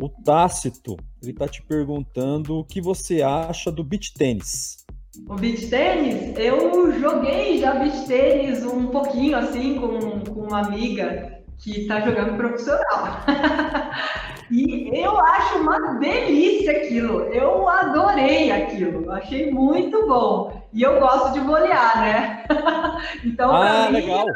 [0.00, 4.84] O Tácito, ele tá te perguntando o que você acha do beach tênis.
[5.28, 6.36] O beach tênis?
[6.36, 12.36] Eu joguei já beach tênis um pouquinho assim com, com uma amiga que tá jogando
[12.36, 13.20] profissional.
[14.50, 17.20] e eu acho uma delícia aquilo.
[17.32, 19.10] Eu adorei aquilo.
[19.12, 20.57] Achei muito bom.
[20.72, 22.44] E eu gosto de bolear, né?
[23.24, 24.26] então, ah, mim, legal.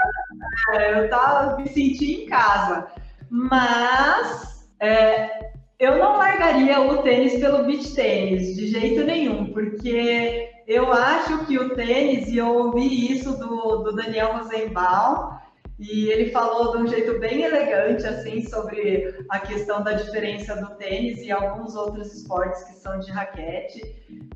[0.75, 2.87] eu tava me senti em casa.
[3.31, 10.93] Mas é, eu não largaria o tênis pelo beach tênis, de jeito nenhum, porque eu
[10.93, 15.33] acho que o tênis, e eu ouvi isso do, do Daniel Rosenbaum,
[15.79, 20.75] e ele falou de um jeito bem elegante, assim, sobre a questão da diferença do
[20.77, 23.83] tênis e alguns outros esportes que são de raquete.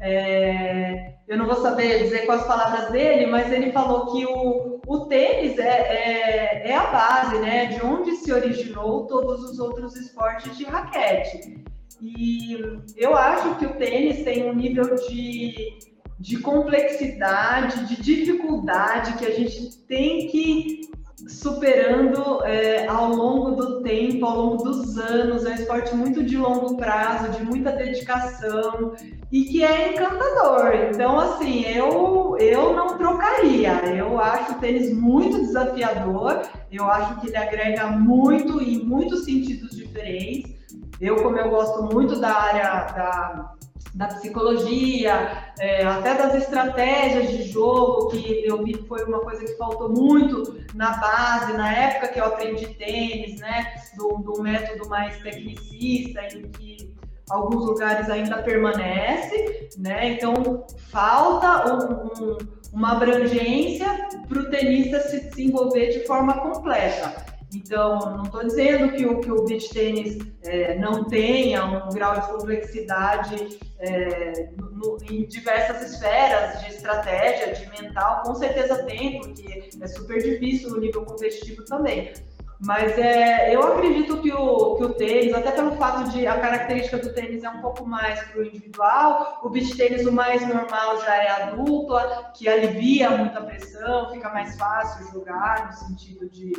[0.01, 5.07] É, eu não vou saber dizer quais palavras dele, mas ele falou que o, o
[5.07, 10.57] tênis é, é, é a base, né, de onde se originou todos os outros esportes
[10.57, 11.65] de raquete.
[12.01, 12.59] E
[12.97, 15.79] eu acho que o tênis tem um nível de,
[16.19, 20.97] de complexidade, de dificuldade que a gente tem que
[21.29, 25.47] superando é, ao longo do tempo, ao longo dos anos.
[25.47, 28.93] É um esporte muito de longo prazo, de muita dedicação
[29.33, 30.75] e que é encantador.
[30.91, 33.73] Então, assim, eu, eu não trocaria.
[33.95, 39.75] Eu acho o tênis muito desafiador, eu acho que ele agrega muito em muitos sentidos
[39.75, 40.55] diferentes.
[41.01, 43.53] Eu, como eu gosto muito da área da
[43.95, 49.45] da psicologia, é, até das estratégias de jogo, que eu vi que foi uma coisa
[49.45, 54.89] que faltou muito na base, na época que eu aprendi tênis, né, do, do método
[54.89, 56.95] mais tecnicista, em que
[57.31, 62.39] alguns lugares ainda permanece, né, então falta um, um,
[62.73, 63.87] uma abrangência
[64.29, 67.36] para o tenista se desenvolver de forma completa.
[67.55, 72.21] Então, não estou dizendo que o, que o beach tênis é, não tenha um grau
[72.21, 79.69] de complexidade é, no, em diversas esferas de estratégia, de mental, com certeza tem, porque
[79.81, 82.13] é super difícil no nível competitivo também.
[82.59, 86.97] Mas é, eu acredito que o, que o tênis, até pelo fato de a característica
[86.97, 91.01] do tênis é um pouco mais para o individual, o beach tênis o mais normal
[91.03, 96.53] já é a dupla, que alivia muita pressão, fica mais fácil jogar no sentido de,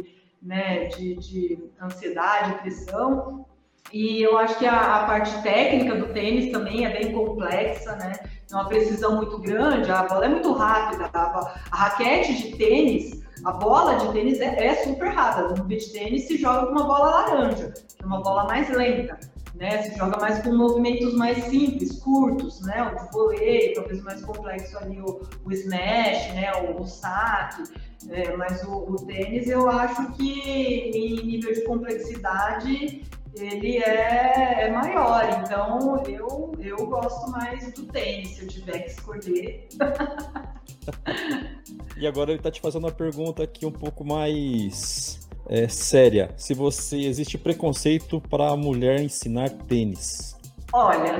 [0.47, 3.45] né, de, de ansiedade, pressão.
[3.93, 8.13] E eu acho que a, a, parte técnica do tênis também é bem complexa, né?
[8.49, 11.09] É uma precisão muito grande, a bola é muito rápida.
[11.13, 15.55] A, a raquete de tênis a bola de tênis é, é super rápida.
[15.55, 19.19] No beach tênis se joga com uma bola laranja, que é uma bola mais lenta.
[19.55, 22.93] Né, se joga mais com movimentos mais simples, curtos, né?
[22.93, 26.51] O voleio, talvez mais complexo ali o, o smash, né?
[26.61, 27.63] O, o saque.
[28.09, 33.03] É, mas o, o, tênis eu acho que em nível de complexidade
[33.35, 35.43] ele é, é, maior.
[35.43, 39.67] Então eu, eu gosto mais do tênis, se eu tiver que escolher.
[41.97, 46.31] e agora ele está te fazendo uma pergunta aqui um pouco mais é, séria.
[46.37, 50.37] Se você existe preconceito para a mulher ensinar tênis?
[50.71, 51.19] Olha,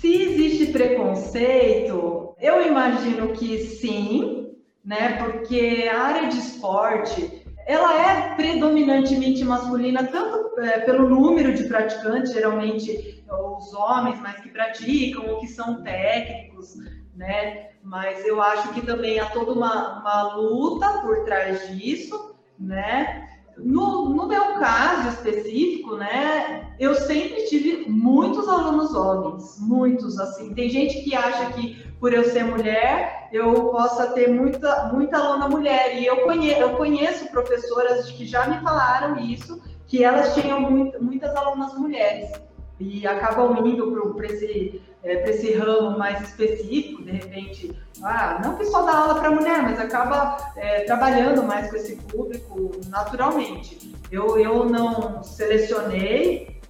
[0.00, 4.51] se existe preconceito, eu imagino que sim,
[4.84, 5.18] né?
[5.18, 12.32] Porque a área de esporte ela é predominantemente masculina, tanto é, pelo número de praticantes,
[12.32, 16.74] geralmente os homens mais que praticam ou que são técnicos,
[17.14, 17.70] né?
[17.82, 23.28] Mas eu acho que também há toda uma, uma luta por trás disso, né?
[23.58, 30.54] No, no meu caso específico, né, eu sempre tive muitos alunos homens, muitos, assim.
[30.54, 35.48] Tem gente que acha que por eu ser mulher, eu possa ter muita, muita aluna
[35.48, 35.96] mulher.
[36.00, 41.02] E eu conheço, eu conheço professoras que já me falaram isso, que elas tinham muito,
[41.02, 42.32] muitas alunas mulheres.
[42.80, 48.64] E acabam indo para esse, é, esse ramo mais específico, de repente, ah, não que
[48.64, 53.94] só dá aula para mulher, mas acaba é, trabalhando mais com esse público naturalmente.
[54.10, 56.60] Eu, eu não selecionei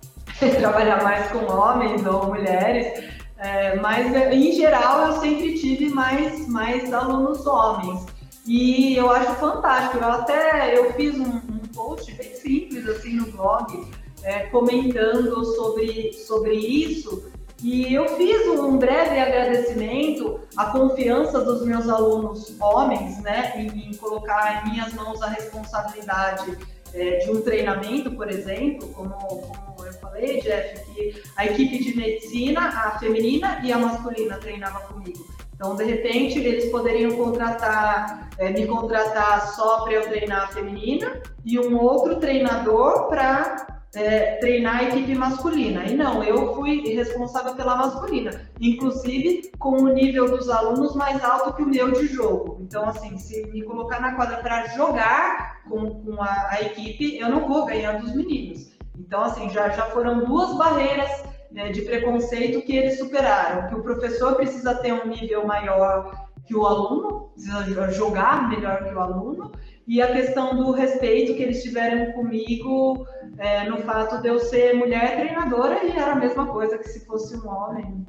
[0.58, 3.04] trabalhar mais com homens ou mulheres,
[3.36, 8.06] é, mas em geral eu sempre tive mais, mais alunos homens.
[8.46, 10.02] E eu acho fantástico.
[10.02, 13.86] Eu até eu fiz um, um post bem simples assim no blog,
[14.22, 17.31] é, comentando sobre, sobre isso
[17.62, 23.94] e eu fiz um breve agradecimento à confiança dos meus alunos homens, né, em, em
[23.94, 26.58] colocar em minhas mãos a responsabilidade
[26.92, 31.96] é, de um treinamento, por exemplo, como, como, eu falei, Jeff, que a equipe de
[31.96, 35.24] medicina, a feminina e a masculina treinava comigo.
[35.54, 41.22] Então, de repente, eles poderiam contratar, é, me contratar só para eu treinar a feminina
[41.44, 45.84] e um outro treinador para é, treinar a equipe masculina.
[45.84, 48.30] E não, eu fui responsável pela masculina,
[48.60, 52.58] inclusive com o nível dos alunos mais alto que o meu de jogo.
[52.60, 57.28] Então, assim, se me colocar na quadra para jogar com, com a, a, equipe, eu
[57.28, 58.72] não vou ganhar dos meninos.
[58.98, 63.82] Então, assim, já, já foram duas barreiras né, de preconceito que eles superaram, que o
[63.82, 69.52] professor precisa ter um nível maior que o aluno, precisa jogar melhor que o aluno,
[69.92, 74.72] e a questão do respeito que eles tiveram comigo é, no fato de eu ser
[74.72, 78.06] mulher treinadora e era a mesma coisa que se fosse um homem.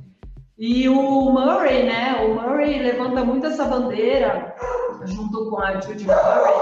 [0.58, 2.26] E o Murray, né?
[2.26, 4.56] O Murray levanta muito essa bandeira
[5.04, 6.54] junto com a Judy Murray,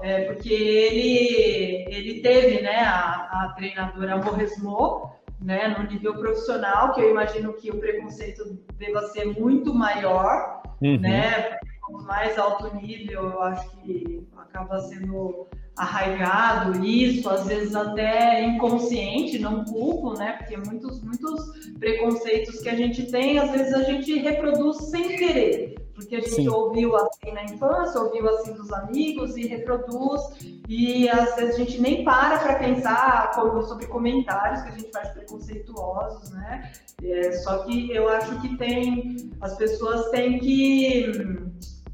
[0.00, 5.10] é, porque ele, ele teve, né, a, a treinadora Morresmo,
[5.42, 10.98] né, no nível profissional, que eu imagino que o preconceito deva ser muito maior, uhum.
[10.98, 11.58] né?
[12.06, 15.46] mais alto nível, eu acho que acaba sendo
[15.76, 20.32] arraigado isso, às vezes até inconsciente, não culpo, né?
[20.32, 25.80] Porque muitos, muitos preconceitos que a gente tem, às vezes a gente reproduz sem querer
[26.00, 26.48] porque a gente Sim.
[26.48, 30.22] ouviu assim na infância, ouviu assim dos amigos e reproduz,
[30.66, 35.10] e às vezes a gente nem para para pensar sobre comentários que a gente faz
[35.10, 36.72] preconceituosos, né?
[37.02, 41.12] É, só que eu acho que tem, as pessoas têm que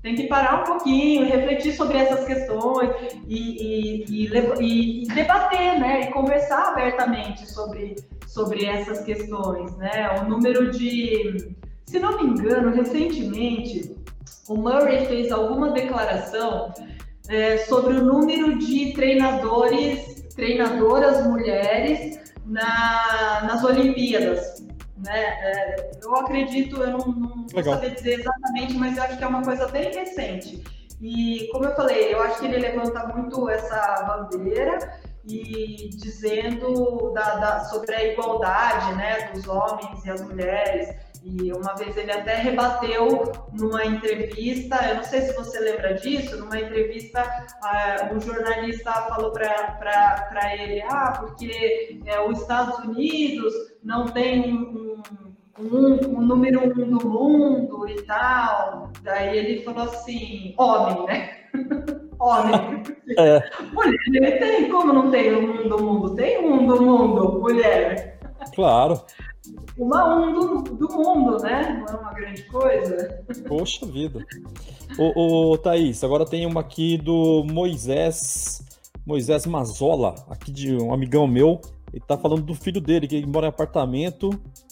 [0.06, 2.90] tem que parar um pouquinho, refletir sobre essas questões
[3.26, 6.02] e, e, e, e, debater, né?
[6.02, 10.20] E conversar abertamente sobre, sobre essas questões, né?
[10.20, 13.96] O número de se não me engano, recentemente,
[14.48, 16.72] o Murray fez alguma declaração
[17.28, 24.55] é, sobre o número de treinadores, treinadoras mulheres na, nas Olimpíadas.
[25.06, 25.20] Né?
[25.20, 29.26] É, eu acredito, eu não, não vou saber dizer exatamente, mas eu acho que é
[29.26, 30.62] uma coisa bem recente.
[31.00, 34.78] E como eu falei, eu acho que ele levanta muito essa bandeira
[35.24, 40.94] e dizendo da, da, sobre a igualdade né, dos homens e as mulheres
[41.28, 46.38] E uma vez ele até rebateu numa entrevista, eu não sei se você lembra disso,
[46.38, 53.52] numa entrevista uh, um jornalista falou para ele, ah, porque é, os Estados Unidos
[53.82, 55.02] não tem um,
[55.58, 58.92] um, um, número um do mundo e tal.
[59.02, 61.30] Daí ele falou assim, homem, né?
[62.20, 62.84] homem.
[63.18, 63.42] É.
[63.72, 66.14] Mulher, ele tem, como não tem um do mundo?
[66.14, 68.16] Tem um do mundo, mulher.
[68.54, 69.04] Claro.
[69.78, 71.84] Uma um do, do mundo, né?
[71.86, 73.24] Não é uma grande coisa.
[73.46, 74.24] Poxa vida.
[74.98, 78.64] Ô, ô, Thaís, agora tem uma aqui do Moisés,
[79.04, 81.60] Moisés Mazola, aqui de um amigão meu.
[81.92, 84.30] Ele tá falando do filho dele, que mora em apartamento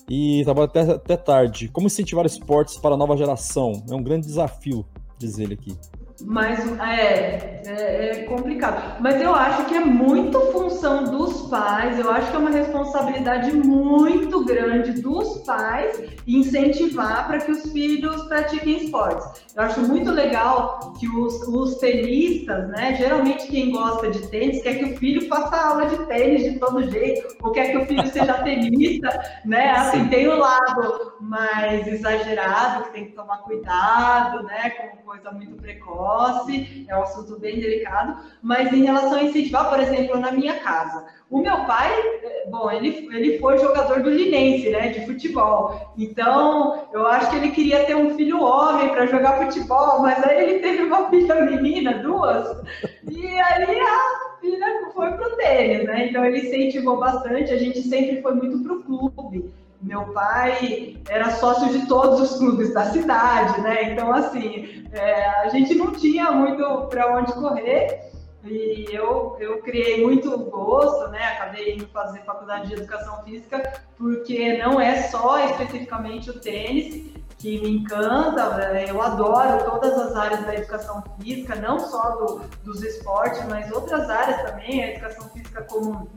[0.09, 1.69] e trabalha até, até tarde.
[1.69, 3.85] Como incentivar esportes para a nova geração?
[3.91, 4.87] É um grande desafio,
[5.19, 5.77] diz ele aqui.
[6.23, 9.01] Mas é, é, é, complicado.
[9.01, 13.53] Mas eu acho que é muito função dos pais, eu acho que é uma responsabilidade
[13.53, 19.45] muito grande dos pais incentivar para que os filhos pratiquem esportes.
[19.57, 22.95] Eu acho muito legal que os, os tenistas, né?
[22.95, 26.89] Geralmente quem gosta de tênis quer que o filho faça aula de tênis de todo
[26.91, 29.09] jeito, ou quer que o filho seja tenista,
[29.45, 29.73] né?
[29.73, 34.71] Assim, tem o lado mais exagerado, que tem que tomar cuidado, né?
[34.71, 39.71] Com coisa muito precoce posse, é um assunto bem delicado, mas em relação a incentivar,
[39.71, 41.91] por exemplo, na minha casa, o meu pai,
[42.23, 47.37] eh, bom, ele, ele foi jogador do Linense, né, de futebol, então eu acho que
[47.37, 51.47] ele queria ter um filho homem para jogar futebol, mas aí ele teve uma filha
[51.47, 52.63] menina, duas,
[53.11, 58.21] e aí a filha foi pro tênis, né, então ele incentivou bastante, a gente sempre
[58.21, 59.51] foi muito pro clube,
[59.85, 63.93] meu pai era sócio de todos os clubes da cidade, né?
[63.93, 68.11] Então, assim, é, a gente não tinha muito para onde correr
[68.43, 71.23] e eu, eu criei muito gosto, né?
[71.35, 77.61] Acabei indo fazer faculdade de educação física porque não é só especificamente o tênis que
[77.61, 78.87] me encanta, né?
[78.89, 84.09] eu adoro todas as áreas da educação física, não só do, dos esportes, mas outras
[84.09, 86.09] áreas também, a educação física como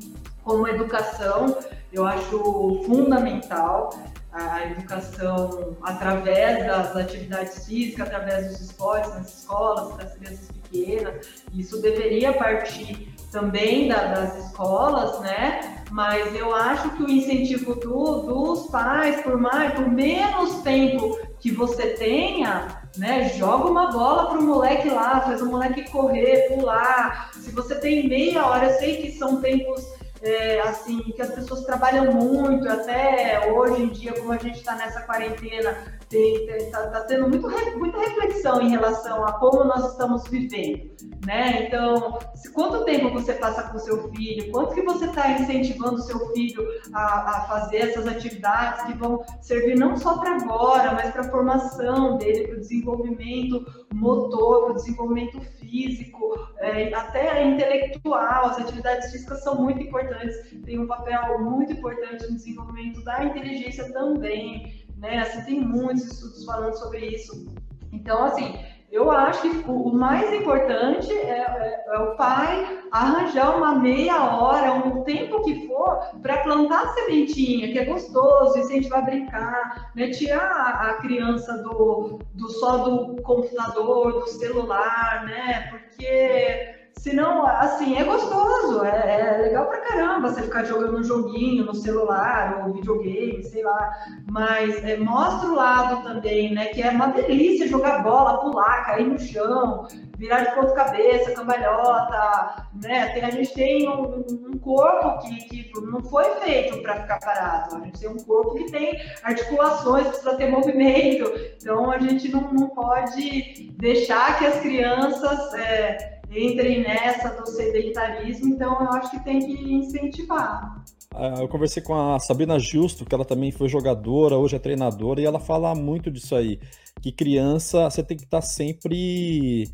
[0.47, 1.57] como educação,
[1.91, 3.89] eu acho fundamental
[4.31, 11.27] a educação através das atividades físicas, através dos esportes nas escolas, para as crianças pequenas.
[11.53, 15.83] Isso deveria partir também da, das escolas, né?
[15.91, 21.51] Mas eu acho que o incentivo do, dos pais, por mais, por menos tempo que
[21.51, 23.29] você tenha, né?
[23.37, 27.31] Joga uma bola para o moleque lá, faz o moleque correr, pular.
[27.33, 31.63] Se você tem meia hora, eu sei que são tempos é, assim, que as pessoas
[31.63, 37.27] trabalham muito, até hoje em dia, como a gente está nessa quarentena, está tá tendo
[37.27, 40.89] muito, muita reflexão em relação a como nós estamos vivendo,
[41.25, 41.65] né?
[41.65, 46.01] Então, se, quanto tempo você passa com seu filho, quanto que você está incentivando o
[46.01, 51.11] seu filho a, a, fazer essas atividades que vão servir não só para agora, mas
[51.11, 58.45] para a formação dele, para o desenvolvimento motor, para o desenvolvimento físico, é, até intelectual.
[58.45, 63.91] As atividades físicas são muito importantes, têm um papel muito importante no desenvolvimento da inteligência
[63.91, 65.19] também né?
[65.19, 67.45] Assim, tem muitos estudos falando sobre isso.
[67.91, 68.57] Então, assim,
[68.91, 74.73] eu acho que o mais importante é, é, é, o pai arranjar uma meia hora,
[74.73, 80.09] um tempo que for, para plantar a sementinha, que é gostoso, incentivar a brincar, né?
[80.11, 85.67] tirar a criança do, do só do computador, do celular, né?
[85.69, 91.63] Porque Senão, assim, é gostoso, é, é, legal pra caramba você ficar jogando um joguinho
[91.63, 93.93] no celular ou videogame, sei lá.
[94.29, 96.65] Mas é, mostra o lado também, né?
[96.65, 99.87] Que é uma delícia jogar bola, pular, cair no chão,
[100.17, 103.09] virar de ponta cabeça, cambalhota, né?
[103.09, 107.75] Tem, a gente tem um, um corpo que, que, não foi feito para ficar parado.
[107.75, 111.31] A gente tem um corpo que tem articulações, precisa ter movimento.
[111.61, 118.53] Então a gente não, não pode deixar que as crianças é, entrem nessa do sedentarismo,
[118.53, 120.83] então eu acho que tem que incentivar.
[121.13, 125.21] Ah, eu conversei com a Sabrina Justo, que ela também foi jogadora, hoje é treinadora,
[125.21, 126.59] e ela fala muito disso aí,
[127.01, 129.65] que criança, você tem que estar sempre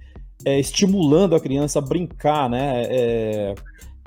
[0.46, 2.84] é, estimulando a criança a brincar, né?
[2.90, 3.56] É,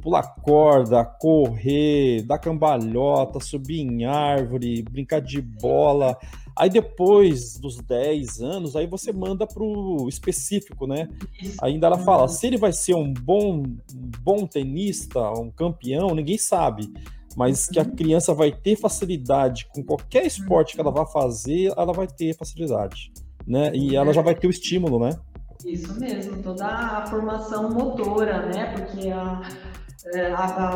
[0.06, 6.16] pular corda, correr, dar cambalhota, subir em árvore, brincar de bola.
[6.58, 11.06] Aí depois dos 10 anos, aí você manda pro específico, né?
[11.60, 16.38] Ainda ela fala, se ele vai ser um bom, um bom tenista, um campeão, ninguém
[16.38, 16.90] sabe.
[17.36, 17.94] Mas que a uhum.
[17.94, 23.12] criança vai ter facilidade com qualquer esporte que ela vá fazer, ela vai ter facilidade,
[23.46, 23.70] né?
[23.74, 25.10] E ela já vai ter o estímulo, né?
[25.62, 28.72] Isso mesmo, toda a formação motora, né?
[28.74, 29.42] Porque a,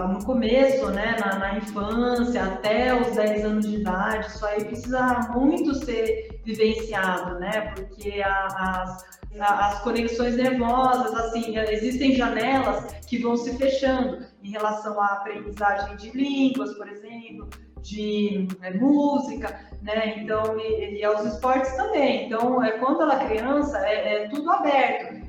[0.08, 5.28] no começo, né, na, na, infância, até os 10 anos de idade, isso aí precisa
[5.32, 9.04] muito ser vivenciado, né, porque as,
[9.38, 16.10] as conexões nervosas, assim, existem janelas que vão se fechando em relação à aprendizagem de
[16.10, 17.48] línguas, por exemplo,
[17.82, 20.18] de é, música, né?
[20.18, 22.26] Então, e, e, aos esportes também.
[22.26, 24.79] Então, é, quando ela é criança, é, é tudo aberto.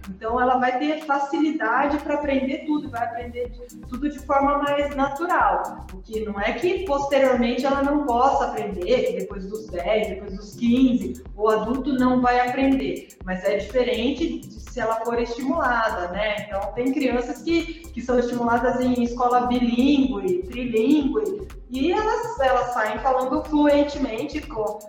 [0.09, 4.95] Então, ela vai ter facilidade para aprender tudo, vai aprender de, tudo de forma mais
[4.95, 5.85] natural.
[5.93, 10.35] O que não é que posteriormente ela não possa aprender, que depois dos 10, depois
[10.35, 13.09] dos 15, o adulto não vai aprender.
[13.23, 16.45] Mas é diferente se ela for estimulada, né?
[16.47, 22.99] Então, tem crianças que, que são estimuladas em escola bilíngue, trilíngue, e elas, elas saem
[22.99, 24.79] falando fluentemente, com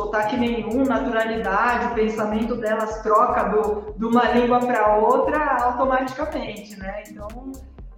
[0.00, 7.02] sotaque nenhum, naturalidade, o pensamento delas troca do, de uma língua para outra automaticamente, né?
[7.08, 7.28] Então,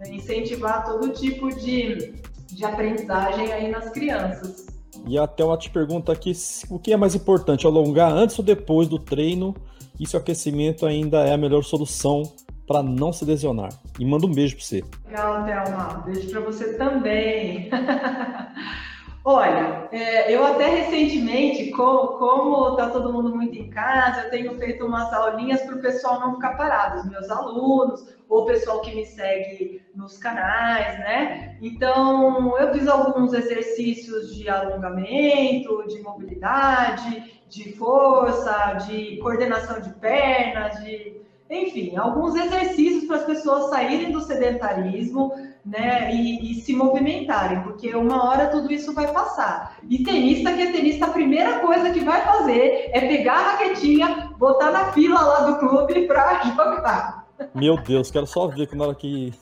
[0.00, 2.14] é incentivar todo tipo de,
[2.48, 4.66] de aprendizagem aí nas crianças.
[5.06, 6.32] E até uma te pergunta aqui,
[6.68, 9.54] o que é mais importante, alongar antes ou depois do treino?
[9.98, 12.22] E se o aquecimento ainda é a melhor solução
[12.66, 13.70] para não se lesionar.
[13.98, 14.84] E manda um beijo para você.
[15.06, 16.02] Legal, Thelma.
[16.06, 17.70] Beijo para você também.
[19.24, 24.58] Olha, é, eu até recentemente, como, como tá todo mundo muito em casa, eu tenho
[24.58, 28.80] feito umas aulinhas para o pessoal não ficar parado, os meus alunos, ou o pessoal
[28.80, 31.56] que me segue nos canais, né?
[31.62, 40.82] Então, eu fiz alguns exercícios de alongamento, de mobilidade, de força, de coordenação de pernas,
[40.82, 45.32] de enfim, alguns exercícios para as pessoas saírem do sedentarismo,
[45.64, 49.76] né, e, e, se movimentarem, porque uma hora tudo isso vai passar.
[49.88, 54.32] E tenista, que é tenista, a primeira coisa que vai fazer é pegar a raquetinha,
[54.38, 57.26] botar na fila lá do clube para jogar.
[57.54, 59.32] Meu Deus, quero só ver quando hora que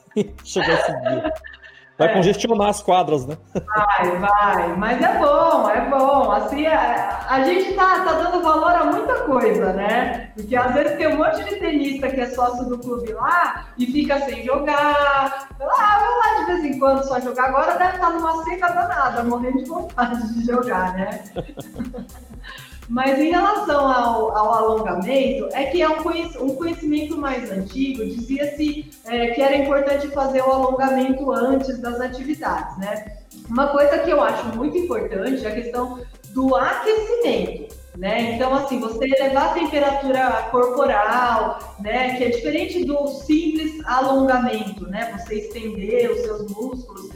[0.45, 1.33] chegar esse dia.
[2.01, 2.15] Vai é.
[2.15, 3.37] congestionar as quadras, né?
[3.53, 4.77] Vai, vai.
[4.79, 6.33] Mas é bom, é bom.
[6.33, 10.31] Assim, a, a gente tá, tá dando valor a muita coisa, né?
[10.35, 13.85] Porque às vezes tem um monte de tenista que é sócio do clube lá e
[13.85, 15.47] fica sem jogar.
[15.61, 17.49] Ah, vou lá de vez em quando só jogar.
[17.49, 21.23] Agora deve estar numa seca danada, morrendo de vontade de jogar, né?
[22.91, 26.01] Mas em relação ao, ao, alongamento, é que é um,
[26.45, 32.77] um conhecimento mais antigo, dizia-se é, que era importante fazer o alongamento antes das atividades,
[32.79, 33.19] né?
[33.49, 37.79] Uma coisa que eu acho muito importante é a questão do aquecimento.
[37.97, 38.35] Né?
[38.35, 42.17] Então, assim, você elevar a temperatura corporal, né?
[42.17, 45.17] Que é diferente do simples alongamento, né?
[45.17, 47.11] Você estender os seus músculos.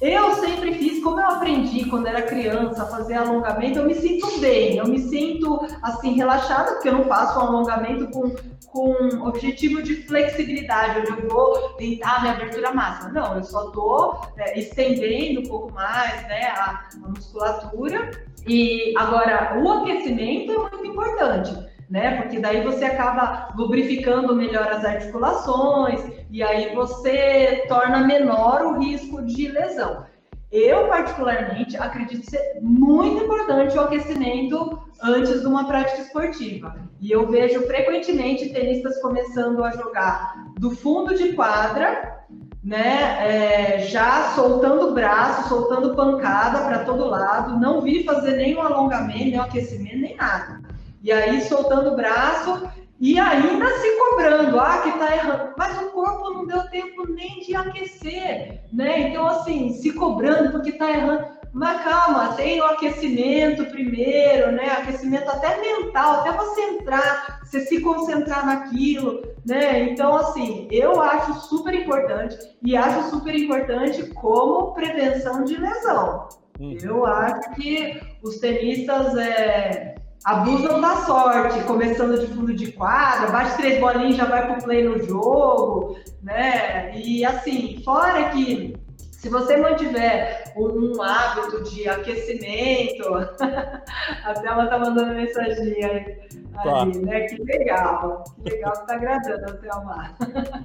[0.00, 4.38] Eu sempre fiz, como eu aprendi quando era criança a fazer alongamento, eu me sinto
[4.38, 8.30] bem, eu me sinto assim relaxada, porque eu não faço um alongamento com,
[8.68, 13.10] com objetivo de flexibilidade, onde eu vou tentar minha abertura máxima.
[13.10, 18.10] Não, eu só estou é, estendendo um pouco mais né, a, a musculatura.
[18.46, 22.20] E agora, o aquecimento é muito importante né?
[22.20, 29.22] Porque daí você acaba lubrificando melhor as articulações e aí você torna menor o risco
[29.24, 30.06] de lesão.
[30.50, 36.74] Eu, particularmente, acredito ser muito importante o aquecimento antes de uma prática esportiva.
[37.00, 42.24] E eu vejo frequentemente tenistas começando a jogar do fundo de quadra,
[42.64, 43.18] né?
[43.20, 47.60] É, já soltando o braço, soltando pancada para todo lado.
[47.60, 50.67] Não vi fazer nenhum alongamento, nem aquecimento, nem nada.
[51.02, 52.68] E aí soltando o braço
[53.00, 55.54] e ainda se cobrando, ah, que tá errando.
[55.56, 59.00] Mas o corpo não deu tempo nem de aquecer, né?
[59.08, 61.38] Então, assim, se cobrando porque tá errando.
[61.52, 64.68] Mas calma, tem o aquecimento primeiro, né?
[64.70, 69.84] Aquecimento até mental, até você entrar, você se concentrar naquilo, né?
[69.84, 76.28] Então, assim, eu acho super importante e acho super importante como prevenção de lesão.
[76.60, 76.76] Uhum.
[76.82, 79.94] Eu acho que os tenistas é,
[80.24, 84.84] abusam da sorte, começando de fundo de quadra, bate três bolinhas já vai pro play
[84.84, 86.92] no jogo, né?
[86.96, 88.74] E assim, fora que
[89.12, 93.14] se você mantiver um, hábito de aquecimento,
[94.24, 96.16] a Thelma tá mandando mensagem ali,
[96.62, 96.84] tá.
[96.84, 97.20] né?
[97.22, 100.16] Que legal, que legal que tá agradando a Thelma.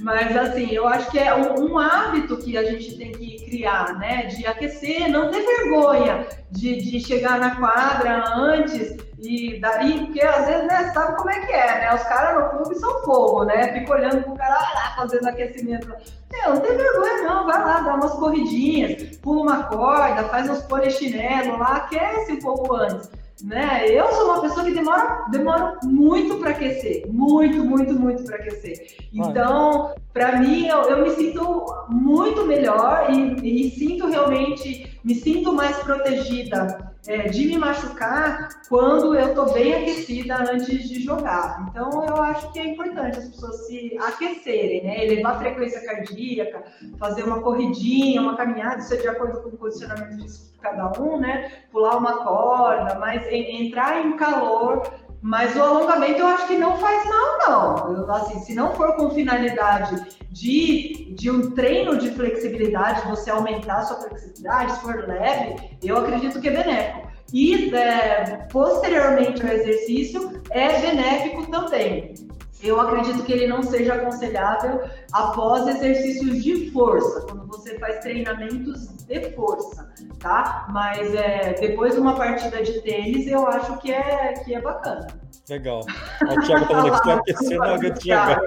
[0.00, 3.98] Mas assim, eu acho que é um, um, hábito que a gente tem que criar,
[3.98, 4.26] né?
[4.26, 10.46] De aquecer, não ter vergonha de, de chegar na quadra antes e daí, porque às
[10.46, 11.94] vezes, né, sabe como é que é, né?
[11.94, 13.72] Os caras no clube são fogo, né?
[13.72, 15.90] Fica olhando pro cara lá fazendo aquecimento.
[16.32, 20.62] É, não tem vergonha, não, vai lá, dá umas corridinhas, pula uma corda, faz uns
[20.62, 23.10] polichinelo lá, aquece um pouco antes.
[23.42, 23.84] né?
[23.88, 28.86] Eu sou uma pessoa que demora, demora muito para aquecer, muito, muito, muito para aquecer.
[29.12, 35.52] Então, para mim, eu, eu, me sinto muito melhor e, e sinto realmente, me sinto
[35.52, 41.66] mais protegida é, de me machucar quando eu estou bem aquecida antes de jogar.
[41.70, 45.04] Então, eu acho que é importante as pessoas se aquecerem, né?
[45.04, 46.64] Elevar a frequência cardíaca,
[46.98, 51.18] fazer uma corridinha, uma caminhada, isso é de acordo com o condicionamento de cada um,
[51.18, 51.52] né?
[51.70, 54.82] Pular uma corda, mas entrar em calor
[55.22, 57.92] mas o alongamento eu acho que não faz mal, não.
[57.92, 63.78] Eu, assim, se não for com finalidade de, de um treino de flexibilidade, você aumentar
[63.78, 67.06] a sua flexibilidade, se for leve, eu acredito que é benéfico.
[67.32, 72.14] E é, posteriormente ao exercício, é benéfico também.
[72.62, 74.80] Eu acredito que ele não seja aconselhável
[75.12, 80.66] após exercícios de força, quando você faz treinamentos de força, tá?
[80.70, 85.08] Mas é, depois de uma partida de tênis, eu acho que é, que é bacana.
[85.50, 85.80] Legal.
[85.80, 88.40] O Thiago tá falando que estou aquecendo a jogar.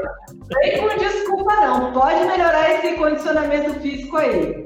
[0.48, 1.92] Vem com desculpa, não.
[1.92, 4.66] Pode melhorar esse condicionamento físico aí.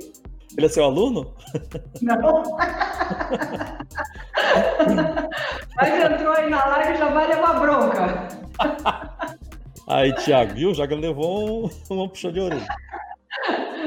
[0.55, 1.33] Ele é seu aluno?
[2.01, 2.43] Não.
[5.75, 8.27] Mas entrou aí na live já vai levar bronca.
[9.87, 10.73] Aí, Thiago, viu?
[10.75, 12.67] Já levou um, um puxão de orelha.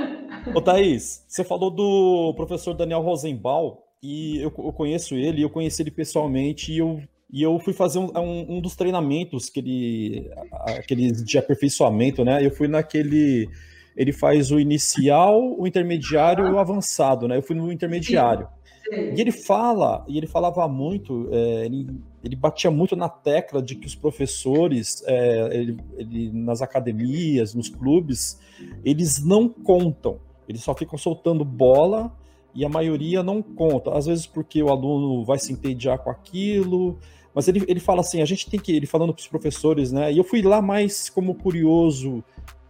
[0.55, 5.83] Ô, Thaís, você falou do professor Daniel Rosenbaum, e eu, eu conheço ele, eu conheci
[5.83, 10.31] ele pessoalmente, e eu, e eu fui fazer um, um, um dos treinamentos que ele,
[10.79, 12.45] aquele de aperfeiçoamento, né?
[12.45, 13.49] Eu fui naquele.
[13.97, 17.37] Ele faz o inicial, o intermediário e o avançado, né?
[17.37, 18.47] Eu fui no intermediário.
[18.93, 21.89] E ele fala, e ele falava muito, é, ele,
[22.23, 27.69] ele, batia muito na tecla de que os professores, é, ele, ele, nas academias, nos
[27.69, 28.39] clubes,
[28.85, 32.13] eles não contam, eles só ficam soltando bola
[32.55, 33.97] e a maioria não conta.
[33.97, 36.99] Às vezes porque o aluno vai se entediar com aquilo,
[37.35, 40.13] mas ele, ele fala assim, a gente tem que, ele falando para os professores, né?
[40.13, 42.25] E eu fui lá mais como curioso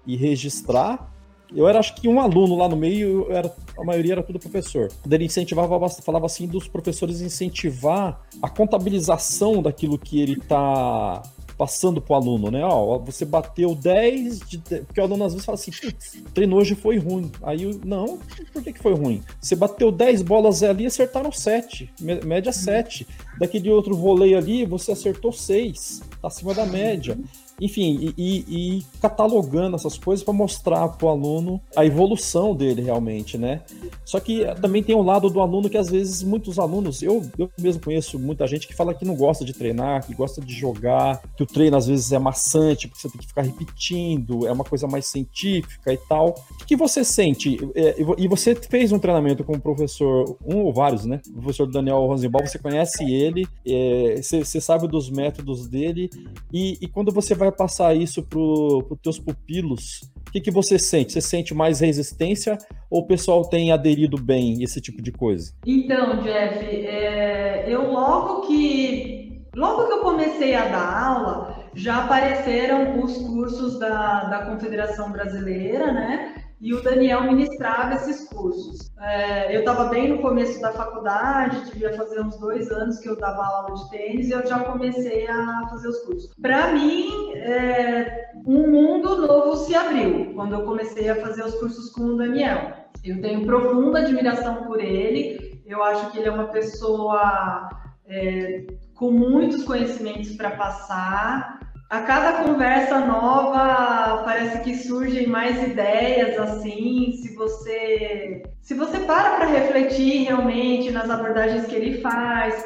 [0.07, 1.13] e registrar,
[1.55, 4.91] eu era acho que um aluno lá no meio, era, a maioria era tudo professor.
[5.09, 11.23] Ele incentivava, falava assim dos professores incentivar a contabilização daquilo que ele está
[11.57, 12.65] passando pro aluno, né?
[12.65, 14.59] Ó, você bateu 10, de...
[14.59, 15.71] porque o aluno às vezes fala assim,
[16.19, 17.31] o treino hoje foi ruim.
[17.43, 18.19] Aí, não,
[18.53, 19.23] por que, que foi ruim?
[19.41, 21.91] Você bateu 10 bolas ali e acertaram 7,
[22.25, 23.07] média 7.
[23.39, 27.19] Daquele outro voleio ali, você acertou 6, tá acima da média.
[27.61, 32.83] Enfim, e, e, e catalogando essas coisas para mostrar para o aluno a evolução dele
[32.83, 33.63] realmente, né?
[34.05, 37.51] Só que também tem um lado do aluno que às vezes muitos alunos, eu, eu
[37.59, 41.23] mesmo conheço muita gente que fala que não gosta de treinar, que gosta de jogar,
[41.37, 44.65] que o treino às vezes é maçante, porque você tem que ficar repetindo, é uma
[44.65, 46.35] coisa mais científica e tal.
[46.61, 47.59] O que você sente?
[47.75, 51.21] É, e você fez um treinamento com o professor, um ou vários, né?
[51.31, 56.11] O professor Daniel Rosenbaum, você conhece ele, é, você, você sabe dos métodos dele,
[56.53, 60.51] e, e quando você vai vai passar isso para os teus pupilos, o que, que
[60.51, 61.13] você sente?
[61.13, 62.59] Você sente mais resistência
[62.91, 65.53] ou o pessoal tem aderido bem esse tipo de coisa?
[65.67, 73.03] Então, Jeff, é, eu logo que logo que eu comecei a dar aula, já apareceram
[73.03, 76.35] os cursos da, da Confederação Brasileira, né?
[76.61, 78.91] E o Daniel ministrava esses cursos.
[78.99, 83.17] É, eu estava bem no começo da faculdade, devia fazer uns dois anos que eu
[83.17, 86.35] dava aula de tênis e eu já comecei a fazer os cursos.
[86.41, 91.91] Para mim, é, um mundo novo se abriu quando eu comecei a fazer os cursos
[91.91, 92.73] com o Daniel.
[93.05, 97.69] Eu tenho profunda admiração por ele, eu acho que ele é uma pessoa
[98.09, 106.39] é, com muitos conhecimentos para passar a cada conversa nova parece que surgem mais ideias
[106.39, 112.65] assim, se você se você para para refletir realmente nas abordagens que ele faz.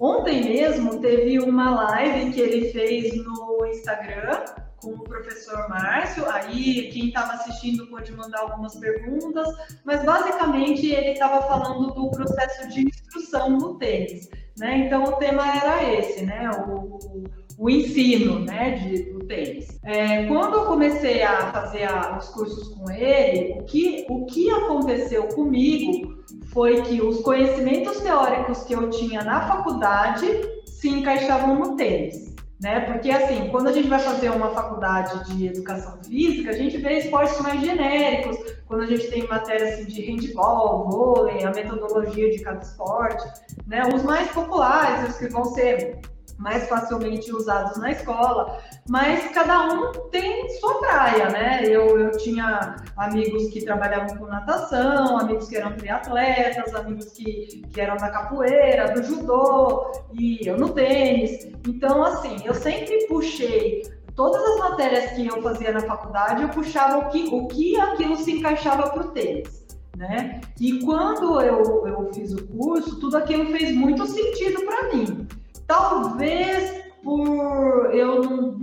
[0.00, 4.42] Ontem mesmo teve uma live que ele fez no Instagram
[4.80, 6.28] com o professor Márcio.
[6.30, 9.46] Aí quem estava assistindo pode mandar algumas perguntas,
[9.84, 14.30] mas basicamente ele estava falando do processo de instrução no tênis.
[14.58, 14.78] Né?
[14.78, 16.50] Então o tema era esse, né?
[16.66, 16.98] O,
[17.62, 19.78] o ensino né, de, do tênis.
[19.84, 24.50] É, quando eu comecei a fazer a, os cursos com ele, o que, o que
[24.50, 30.26] aconteceu comigo foi que os conhecimentos teóricos que eu tinha na faculdade
[30.66, 32.34] se encaixavam no tênis.
[32.60, 32.80] Né?
[32.80, 36.98] Porque assim, quando a gente vai fazer uma faculdade de educação física, a gente vê
[36.98, 42.40] esportes mais genéricos, quando a gente tem matéria assim, de handball, vôlei, a metodologia de
[42.40, 43.24] cada esporte,
[43.68, 43.82] né?
[43.94, 46.00] Os mais populares, os que vão ser
[46.42, 51.62] mais facilmente usados na escola, mas cada um tem sua praia, né?
[51.64, 57.80] Eu, eu tinha amigos que trabalhavam com natação, amigos que eram triatletas, amigos que, que
[57.80, 61.48] eram da capoeira, do judô, e eu no tênis.
[61.66, 63.82] Então, assim, eu sempre puxei
[64.16, 68.16] todas as matérias que eu fazia na faculdade, eu puxava o que, o que aquilo
[68.16, 69.62] se encaixava para o tênis.
[69.96, 70.40] Né?
[70.58, 75.28] E quando eu, eu fiz o curso, tudo aquilo fez muito sentido para mim.
[75.66, 78.56] Talvez por eu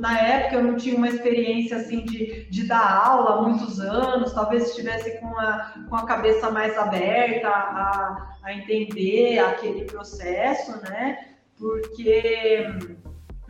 [0.00, 4.32] na época eu não tinha uma experiência assim de, de dar aula há muitos anos,
[4.32, 11.28] talvez estivesse com a, com a cabeça mais aberta a, a entender aquele processo, né?
[11.56, 12.66] Porque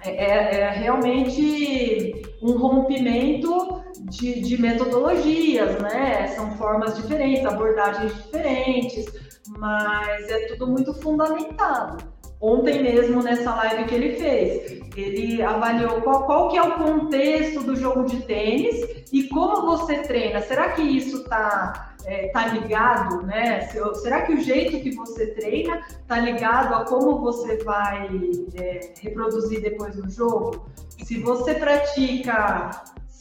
[0.03, 6.29] é, é, é realmente um rompimento de, de metodologias, né?
[6.29, 9.07] São formas diferentes, abordagens diferentes,
[9.59, 12.14] mas é tudo muito fundamentado
[12.45, 14.83] ontem mesmo nessa live que ele fez.
[14.97, 19.99] Ele avaliou qual, qual que é o contexto do jogo de tênis e como você
[20.03, 20.41] treina.
[20.43, 23.63] Será que isso está é, tá ligado, né?
[23.95, 28.09] Será que o jeito que você treina está ligado a como você vai
[28.55, 30.67] é, reproduzir depois no jogo?
[31.03, 32.71] Se você pratica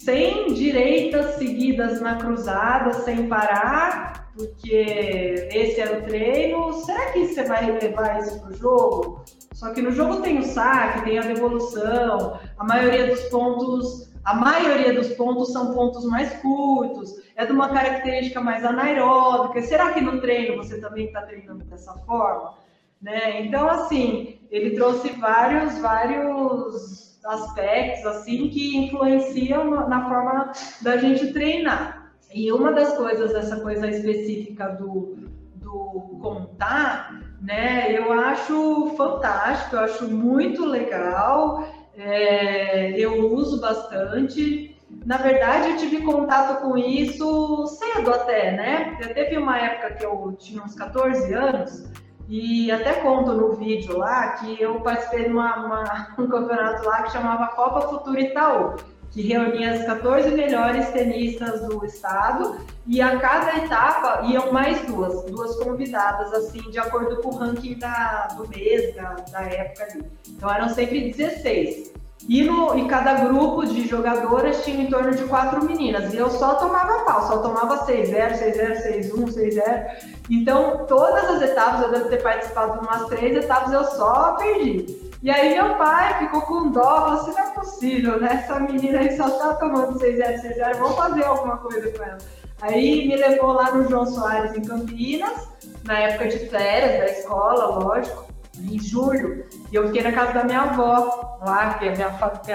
[0.03, 6.73] 100 direitas seguidas na cruzada sem parar, porque esse era o treino.
[6.73, 9.23] Será que você vai levar isso para o jogo?
[9.53, 14.33] Só que no jogo tem o saque, tem a devolução, a maioria dos pontos, a
[14.33, 19.61] maioria dos pontos são pontos mais curtos, é de uma característica mais anaeróbica.
[19.61, 22.55] Será que no treino você também está treinando dessa forma?
[23.01, 23.45] Né?
[23.45, 30.51] Então, assim, ele trouxe vários, vários aspectos assim que influenciam na forma
[30.81, 32.11] da gente treinar.
[32.33, 35.17] E uma das coisas, essa coisa específica do,
[35.55, 44.75] do contar, né, eu acho fantástico, eu acho muito legal, é, eu uso bastante.
[45.05, 48.97] Na verdade, eu tive contato com isso cedo até, né?
[49.01, 51.91] Eu teve uma época que eu tinha uns 14 anos,
[52.29, 57.03] e até conto no vídeo lá que eu participei de uma, uma, um campeonato lá
[57.03, 58.75] que chamava Copa Futuro Itaú
[59.13, 62.57] que reunia as 14 melhores tenistas do estado
[62.87, 67.77] e a cada etapa iam mais duas, duas convidadas, assim, de acordo com o ranking
[67.77, 70.03] da, do mês, da, da época ali.
[70.27, 71.93] Então eram sempre 16.
[72.27, 76.13] E, no, e cada grupo de jogadoras tinha em torno de quatro meninas.
[76.13, 79.85] E eu só tomava pau, só tomava 6-0, 6-0, 6-1, 6-0.
[80.29, 85.11] Então, todas as etapas, eu devo ter participado de umas três etapas, eu só perdi.
[85.23, 88.43] E aí meu pai ficou com dó, falou assim, não é possível, né?
[88.43, 92.03] Essa menina aí só tá tomando 6 0 6 0 vamos fazer alguma coisa com
[92.03, 92.17] ela.
[92.61, 95.47] Aí me levou lá no João Soares, em Campinas,
[95.85, 99.45] na época de férias da escola, lógico, em julho.
[99.71, 102.07] E eu fiquei na casa da minha avó, lá, que é a, minha,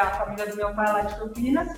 [0.03, 1.69] a família do meu pai lá de Campinas.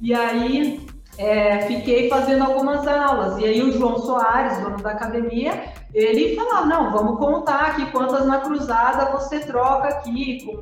[0.00, 0.86] E aí
[1.18, 3.38] é, fiquei fazendo algumas aulas.
[3.38, 8.26] E aí o João Soares, dono da academia, ele falava, não, vamos contar aqui quantas
[8.26, 10.60] na cruzada você troca aqui com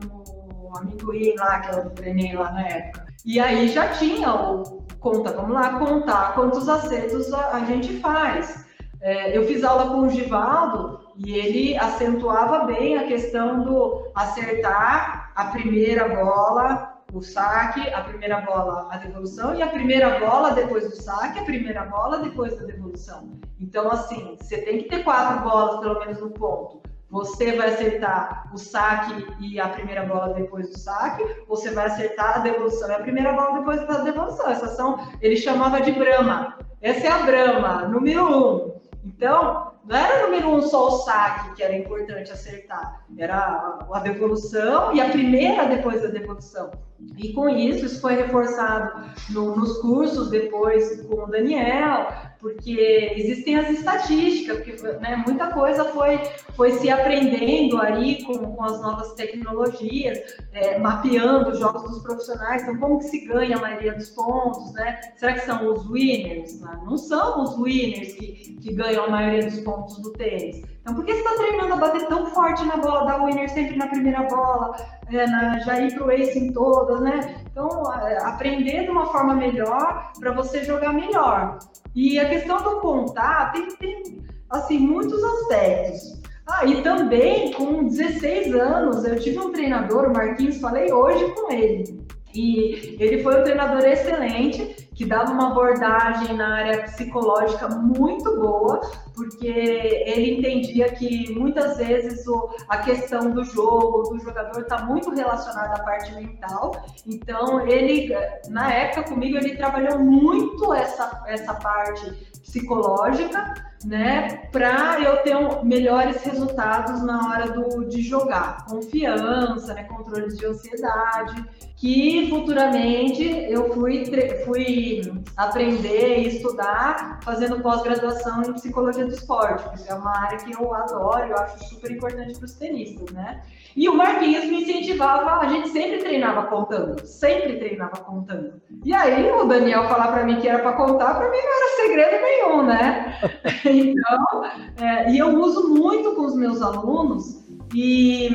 [0.68, 3.06] o amendoim lá, que eu treinei lá na época.
[3.24, 8.66] E aí já tinha o conta, vamos lá contar quantos acertos a, a gente faz.
[9.00, 15.32] É, eu fiz aula com o Givaldo e ele acentuava bem a questão do acertar
[15.34, 20.84] a primeira bola o saque, a primeira bola, a devolução, e a primeira bola depois
[20.84, 23.38] do saque, a primeira bola depois da devolução.
[23.58, 26.82] Então, assim, você tem que ter quatro bolas, pelo menos, no ponto.
[27.10, 32.36] Você vai acertar o saque e a primeira bola depois do saque, você vai acertar
[32.36, 34.50] a devolução e a primeira bola depois da devolução.
[34.50, 36.58] Essas são, ele chamava de Brahma.
[36.82, 38.78] Essa é a Brahma, número um.
[39.08, 44.94] Então, não era número um só o saque que era importante acertar, era a devolução
[44.94, 46.70] e a primeira depois da devolução.
[47.16, 52.08] E com isso, isso foi reforçado no, nos cursos depois com o Daniel,
[52.40, 56.20] porque existem as estatísticas, porque né, muita coisa foi,
[56.54, 60.18] foi se aprendendo aí com, com as novas tecnologias,
[60.52, 64.72] é, mapeando os jogos dos profissionais, então como que se ganha a maioria dos pontos,
[64.72, 65.00] né?
[65.16, 66.60] Será que são os winners?
[66.60, 70.62] Não, não são os winners que, que ganham a maioria dos pontos do tênis.
[70.88, 73.76] Então, por que você está treinando a bater tão forte na bola, dar winner sempre
[73.76, 74.74] na primeira bola,
[75.12, 77.36] é, na, já ir para o ace em todas, né?
[77.50, 81.58] Então, é, aprender de uma forma melhor para você jogar melhor.
[81.94, 86.22] E a questão do contar tem, tem assim, muitos aspectos.
[86.46, 91.52] Ah, e também com 16 anos, eu tive um treinador, o Marquinhos, falei hoje com
[91.52, 92.02] ele
[92.34, 98.80] E ele foi um treinador excelente, que dava uma abordagem na área psicológica muito boa,
[99.14, 105.14] porque ele entendia que muitas vezes o, a questão do jogo, do jogador, está muito
[105.14, 106.84] relacionada à parte mental.
[107.06, 108.12] Então, ele,
[108.48, 112.10] na época comigo, ele trabalhou muito essa, essa parte
[112.42, 113.54] psicológica,
[113.84, 118.66] né, para eu ter melhores resultados na hora do, de jogar.
[118.66, 121.44] Confiança, né, controle de ansiedade
[121.78, 124.04] que futuramente eu fui,
[124.44, 125.00] fui
[125.36, 130.74] aprender e estudar fazendo pós-graduação em psicologia do esporte, que é uma área que eu
[130.74, 133.42] adoro, eu acho super importante para os tenistas, né?
[133.76, 138.60] E o Marquinhos me incentivava, a gente sempre treinava contando, sempre treinava contando.
[138.84, 141.76] E aí o Daniel falar para mim que era para contar, para mim não era
[141.76, 143.20] segredo nenhum, né?
[143.70, 144.44] então,
[144.80, 147.44] é, e eu uso muito com os meus alunos,
[147.74, 148.28] e,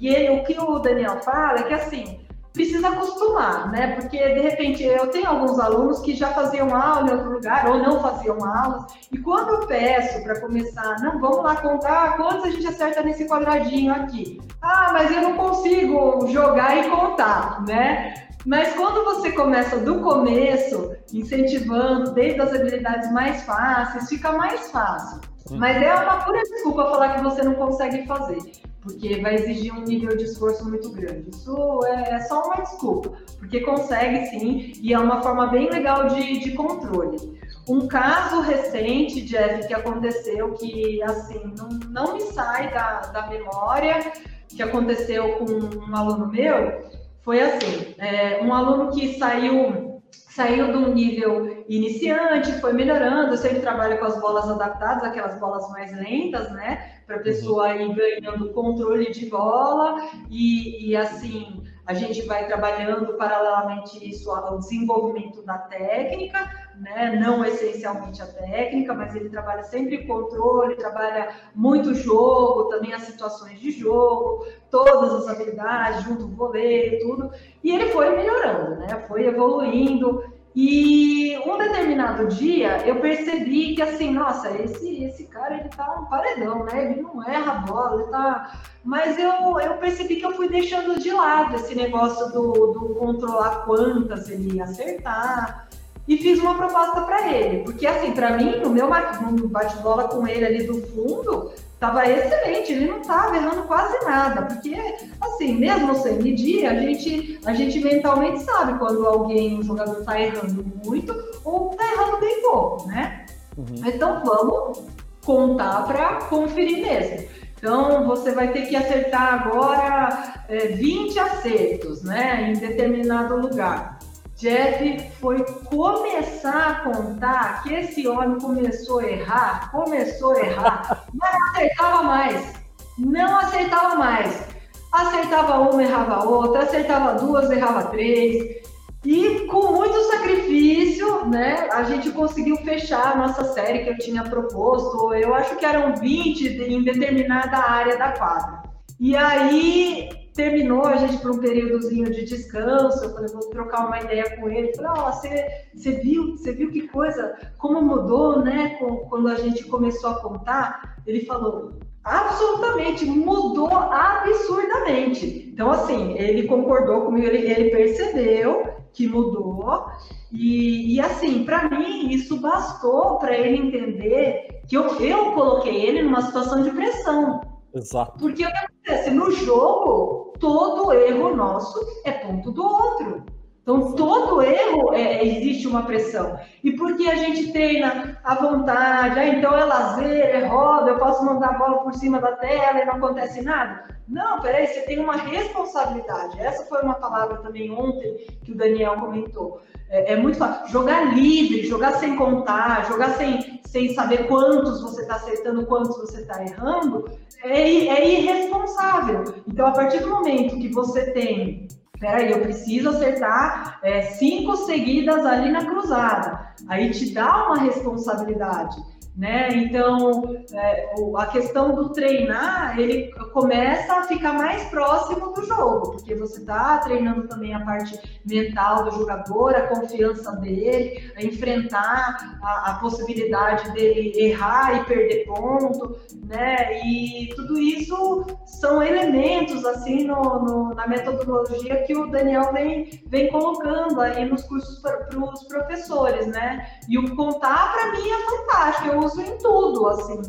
[0.00, 2.20] e ele, o que o Daniel fala é que assim,
[2.52, 3.96] precisa acostumar, né?
[3.96, 7.78] Porque de repente eu tenho alguns alunos que já faziam aula em outro lugar ou
[7.78, 12.50] não faziam aulas, e quando eu peço para começar, não, vamos lá contar quantos a
[12.50, 14.40] gente acerta nesse quadradinho aqui.
[14.62, 18.25] Ah, mas eu não consigo jogar e contar, né?
[18.46, 25.20] Mas quando você começa do começo, incentivando desde as habilidades mais fáceis, fica mais fácil.
[25.50, 28.38] Mas é uma pura desculpa falar que você não consegue fazer
[28.86, 31.30] porque vai exigir um nível de esforço muito grande.
[31.30, 36.06] Isso é, é, só uma desculpa, porque consegue sim, e é uma forma bem legal
[36.06, 37.40] de, de controle.
[37.68, 44.12] Um caso recente, Jeff, que aconteceu, que assim, não, não me sai da, da memória,
[44.48, 46.80] que aconteceu com um aluno meu,
[47.26, 53.36] foi assim, é, um aluno que saiu saiu de um nível iniciante, foi melhorando, eu
[53.38, 57.00] sempre trabalho com as bolas adaptadas, aquelas bolas mais lentas, né?
[57.06, 59.96] Para a pessoa ir ganhando controle de bola
[60.30, 67.18] e, e assim a gente vai trabalhando paralelamente isso ao desenvolvimento da técnica, né?
[67.20, 73.58] não essencialmente a técnica, mas ele trabalha sempre controle, trabalha muito jogo, também as situações
[73.58, 77.30] de jogo, todas as habilidades, junto o vôlei, tudo.
[77.62, 79.04] E ele foi melhorando, né?
[79.08, 80.36] foi evoluindo.
[80.58, 86.06] E um determinado dia eu percebi que assim, nossa, esse, esse cara ele tá um
[86.06, 86.92] paredão, né?
[86.92, 88.62] Ele não erra a bola, ele tá.
[88.82, 93.66] Mas eu, eu percebi que eu fui deixando de lado esse negócio do, do controlar
[93.66, 95.68] quantas ele ia acertar.
[96.08, 100.44] E fiz uma proposta para ele, porque assim, para mim, no meu bate-bola com ele
[100.44, 104.74] ali do fundo, Tava excelente, ele não estava errando quase nada, porque,
[105.20, 110.18] assim, mesmo sem medir, a gente, a gente mentalmente sabe quando alguém, um jogador está
[110.18, 113.26] errando muito ou está errando bem pouco, né?
[113.58, 113.82] Uhum.
[113.84, 114.84] Então vamos
[115.22, 117.28] contar para conferir mesmo.
[117.58, 123.95] Então você vai ter que acertar agora é, 20 acertos, né, em determinado lugar.
[124.36, 131.32] Jeff foi começar a contar que esse homem começou a errar, começou a errar, mas
[131.32, 132.52] não acertava mais.
[132.98, 134.48] Não acertava mais.
[134.92, 138.62] Acertava uma, errava outra, acertava duas, errava três.
[139.06, 144.22] E com muito sacrifício, né, a gente conseguiu fechar a nossa série que eu tinha
[144.22, 145.14] proposto.
[145.14, 148.64] Eu acho que eram 20 em determinada área da quadra.
[149.00, 154.00] E aí terminou a gente por um períodozinho de descanso, eu falei, vou trocar uma
[154.00, 158.44] ideia com ele, falei, ó, oh, você, você viu, você viu que coisa, como mudou,
[158.44, 158.78] né,
[159.08, 167.06] quando a gente começou a contar, ele falou, absolutamente, mudou absurdamente, então assim, ele concordou
[167.06, 169.86] comigo, ele, ele percebeu que mudou,
[170.30, 176.02] e, e assim, para mim, isso bastou para ele entender que eu, eu coloquei ele
[176.02, 177.40] numa situação de pressão,
[177.76, 178.18] Exato.
[178.18, 179.10] Porque o que acontece?
[179.10, 183.24] No jogo, todo erro nosso é ponto do outro.
[183.66, 186.38] Então, todo erro é, existe uma pressão.
[186.62, 191.24] E porque a gente treina à vontade, ah, então é lazer, é roda, eu posso
[191.24, 193.88] mandar a bola por cima da tela e não acontece nada.
[194.06, 196.38] Não, peraí, você tem uma responsabilidade.
[196.38, 199.60] Essa foi uma palavra também ontem que o Daniel comentou.
[199.88, 200.68] É, é muito fácil.
[200.68, 206.20] Jogar livre, jogar sem contar, jogar sem, sem saber quantos você está acertando, quantos você
[206.20, 207.04] está errando,
[207.42, 209.24] é, é irresponsável.
[209.46, 211.68] Então, a partir do momento que você tem
[211.98, 216.54] peraí, eu preciso acertar é, cinco seguidas ali na cruzada.
[216.68, 218.76] Aí te dá uma responsabilidade.
[219.16, 219.48] Né?
[219.54, 226.14] Então, é, a questão do treinar, ele começa a ficar mais próximo do jogo, porque
[226.14, 232.72] você está treinando também a parte mental do jogador, a confiança dele, a enfrentar a,
[232.72, 236.84] a possibilidade dele errar e perder ponto, né?
[236.84, 243.30] E tudo isso são elementos, assim, no, no na metodologia que o Daniel vem, vem
[243.30, 246.66] colocando aí nos cursos para os professores, né?
[246.86, 248.88] E o contar, para mim, é fantástico.
[248.88, 250.20] Eu uso em tudo, assim,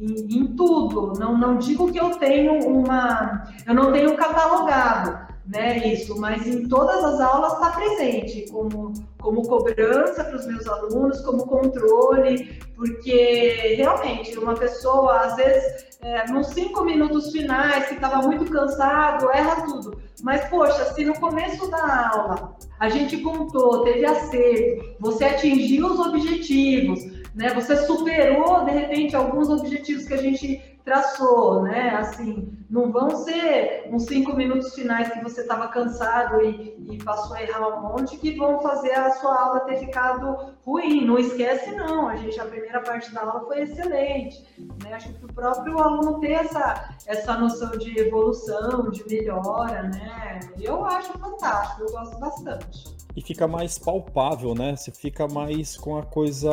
[0.00, 1.12] em, em, tudo.
[1.18, 3.44] Não, não digo que eu tenho uma.
[3.66, 5.78] Eu não tenho catalogado, né?
[5.92, 11.20] Isso, mas em todas as aulas está presente, como, como cobrança para os meus alunos,
[11.20, 18.26] como controle, porque realmente uma pessoa, às vezes, é, nos cinco minutos finais, que estava
[18.26, 20.00] muito cansado, erra tudo.
[20.22, 26.00] Mas, poxa, se no começo da aula a gente contou, teve acerto, você atingiu os
[26.00, 27.52] objetivos, né?
[27.54, 31.90] Você superou de repente alguns objetivos que a gente traçou, né?
[31.90, 37.36] Assim, não vão ser uns cinco minutos finais que você estava cansado e, e, passou
[37.36, 41.04] a errar um monte que vão fazer a sua aula ter ficado ruim.
[41.06, 42.08] Não esquece, não.
[42.08, 44.42] A gente, a primeira parte da aula foi excelente.
[44.82, 44.94] Né?
[44.94, 50.40] Acho que o próprio aluno ter essa, essa noção de evolução, de melhora, né?
[50.60, 54.74] Eu acho fantástico, eu gosto bastante e fica mais palpável, né?
[54.74, 56.50] Você fica mais com a coisa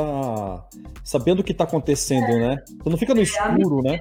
[1.03, 2.39] sabendo o que está acontecendo, é.
[2.39, 2.63] né?
[2.65, 3.99] Você não fica no é, escuro, né?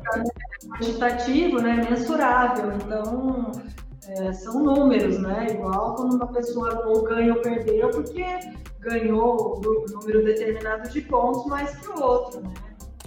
[0.70, 1.86] Quantitativo, né?
[1.88, 2.72] Mensurável.
[2.72, 3.52] Então,
[4.06, 5.48] é, são números, né?
[5.50, 8.24] Igual quando uma pessoa ou ganha ou perdeu, porque
[8.80, 12.54] ganhou um número determinado de pontos mais que o outro, né?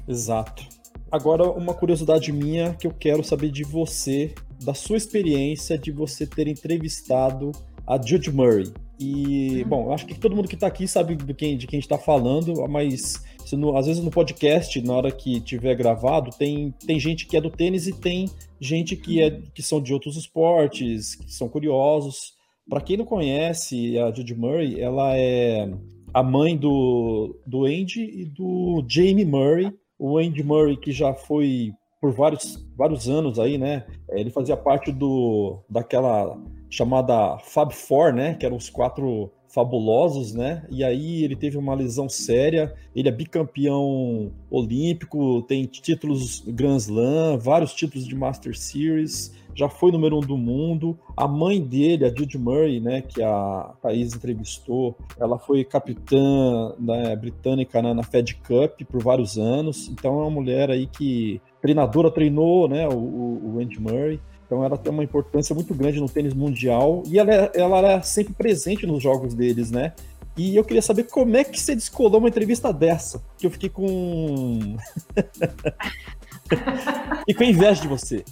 [0.07, 0.63] Exato.
[1.11, 4.33] Agora, uma curiosidade minha que eu quero saber de você,
[4.63, 7.51] da sua experiência de você ter entrevistado
[7.85, 8.71] a Jude Murray.
[8.99, 11.77] E, bom, eu acho que todo mundo que está aqui sabe de quem, de quem
[11.77, 13.23] a gente está falando, mas
[13.57, 17.41] no, às vezes no podcast, na hora que tiver gravado, tem, tem gente que é
[17.41, 18.29] do tênis e tem
[18.59, 22.33] gente que, é, que são de outros esportes, que são curiosos.
[22.69, 25.69] Para quem não conhece a Judy Murray, ela é
[26.13, 29.73] a mãe do, do Andy e do Jamie Murray.
[29.97, 33.85] O Andy Murray, que já foi por vários, vários anos aí, né?
[34.09, 36.35] Ele fazia parte do daquela
[36.69, 38.33] chamada Fab Four, né?
[38.33, 40.65] Que eram os quatro fabulosos, né?
[40.69, 42.73] E aí ele teve uma lesão séria.
[42.95, 49.91] Ele é bicampeão olímpico, tem títulos Grand Slam, vários títulos de Master Series, já foi
[49.91, 50.97] número um do mundo.
[51.15, 53.01] A mãe dele, a Judy Murray, né?
[53.01, 59.37] Que a Thaís entrevistou, ela foi capitã né, britânica na, na Fed Cup por vários
[59.37, 59.89] anos.
[59.89, 62.87] Então é uma mulher aí que treinadora treinou, né?
[62.87, 64.19] O, o Andy Murray.
[64.51, 68.01] Então ela tem uma importância muito grande no tênis mundial e ela, é, ela é
[68.01, 69.93] sempre presente nos jogos deles, né?
[70.35, 73.69] E eu queria saber como é que você descolou uma entrevista dessa, que eu fiquei
[73.69, 74.75] com.
[77.25, 78.25] e com inveja de você.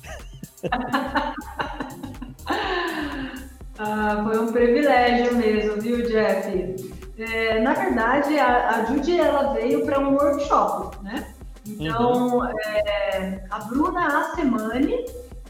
[3.79, 6.75] ah, foi um privilégio mesmo, viu, Jeff?
[7.17, 11.33] É, na verdade, a, a Judy ela veio para um workshop, né?
[11.65, 12.45] Então, uhum.
[12.45, 15.05] é, a Bruna Assemani,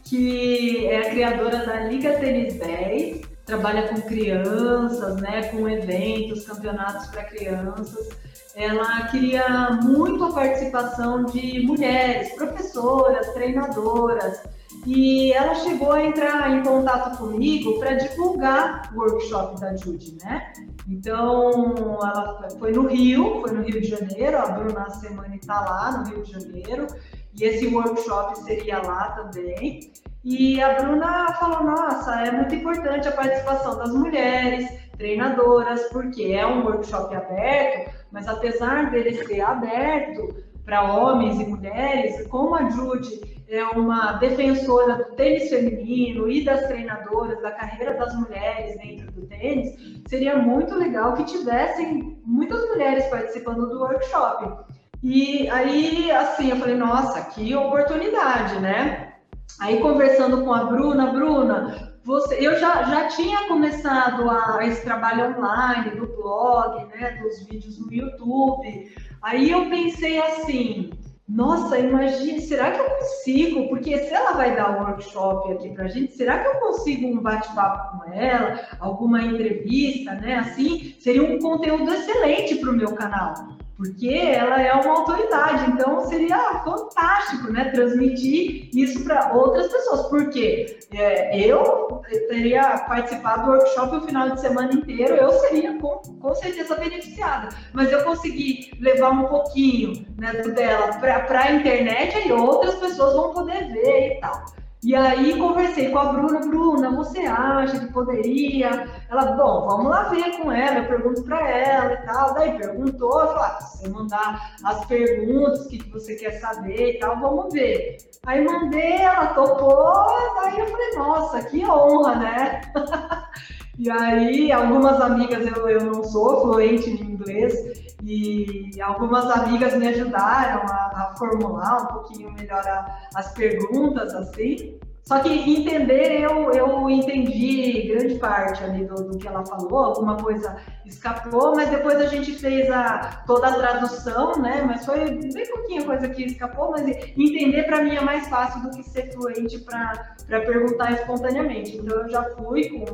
[0.10, 7.07] que é a criadora da Liga Tênis 10, trabalha com crianças, né, com eventos, campeonatos
[7.07, 8.10] para crianças.
[8.55, 14.41] Ela queria muito a participação de mulheres, professoras, treinadoras,
[14.86, 20.51] e ela chegou a entrar em contato comigo para divulgar o workshop da Judy, né?
[20.88, 25.91] Então, ela foi no Rio, foi no Rio de Janeiro, a Bruna Semana está lá
[25.91, 26.88] no Rio de Janeiro,
[27.34, 29.91] e esse workshop seria lá também.
[30.23, 34.67] E a Bruna falou: nossa, é muito importante a participação das mulheres,
[34.97, 42.27] treinadoras, porque é um workshop aberto, mas apesar dele ser aberto para homens e mulheres,
[42.27, 48.13] como a Jude é uma defensora do tênis feminino e das treinadoras, da carreira das
[48.13, 49.75] mulheres dentro do tênis,
[50.07, 54.69] seria muito legal que tivessem muitas mulheres participando do workshop.
[55.02, 59.14] E aí, assim, eu falei, nossa, que oportunidade, né?
[59.60, 65.38] Aí, conversando com a Bruna, Bruna, você, eu já, já tinha começado a, esse trabalho
[65.38, 68.93] online, do blog, né, dos vídeos no YouTube.
[69.22, 70.89] Aí eu pensei assim,
[71.28, 73.70] nossa, imagine, será que eu consigo?
[73.70, 77.22] Porque se ela vai dar um workshop aqui pra gente, será que eu consigo um
[77.22, 80.39] bate-papo com ela, alguma entrevista, né?
[80.39, 86.01] Assim, seria um conteúdo excelente para o meu canal porque ela é uma autoridade, então
[86.01, 93.95] seria fantástico, né, transmitir isso para outras pessoas, porque é, eu teria participado do workshop
[93.95, 99.11] o final de semana inteiro, eu seria com, com certeza beneficiada, mas eu consegui levar
[99.11, 104.59] um pouquinho né, dela para a internet, aí outras pessoas vão poder ver e tal.
[104.81, 108.88] E aí conversei com a Bruna, Bruna, você acha que poderia?
[109.10, 112.34] Ela, bom, vamos lá ver com ela, eu pergunto para ela e tal.
[112.34, 116.99] Daí perguntou, falei, ah, você mandar as perguntas, o que, que você quer saber e
[116.99, 117.97] tal, vamos ver.
[118.26, 122.61] Aí mandei, ela topou, daí eu falei, nossa, que honra, né?
[123.77, 129.88] e aí, algumas amigas, eu, eu não sou fluente em inglês, e algumas amigas me
[129.88, 134.80] ajudaram a, a formular um pouquinho melhor a, as perguntas, assim.
[135.05, 140.17] Só que entender, eu, eu entendi grande parte ali do, do, que ela falou, alguma
[140.17, 144.63] coisa escapou, mas depois a gente fez a, toda a tradução, né?
[144.63, 148.69] Mas foi bem pouquinho coisa que escapou, mas entender para mim é mais fácil do
[148.69, 151.77] que ser fluente para perguntar espontaneamente.
[151.77, 152.85] Então eu já fui com,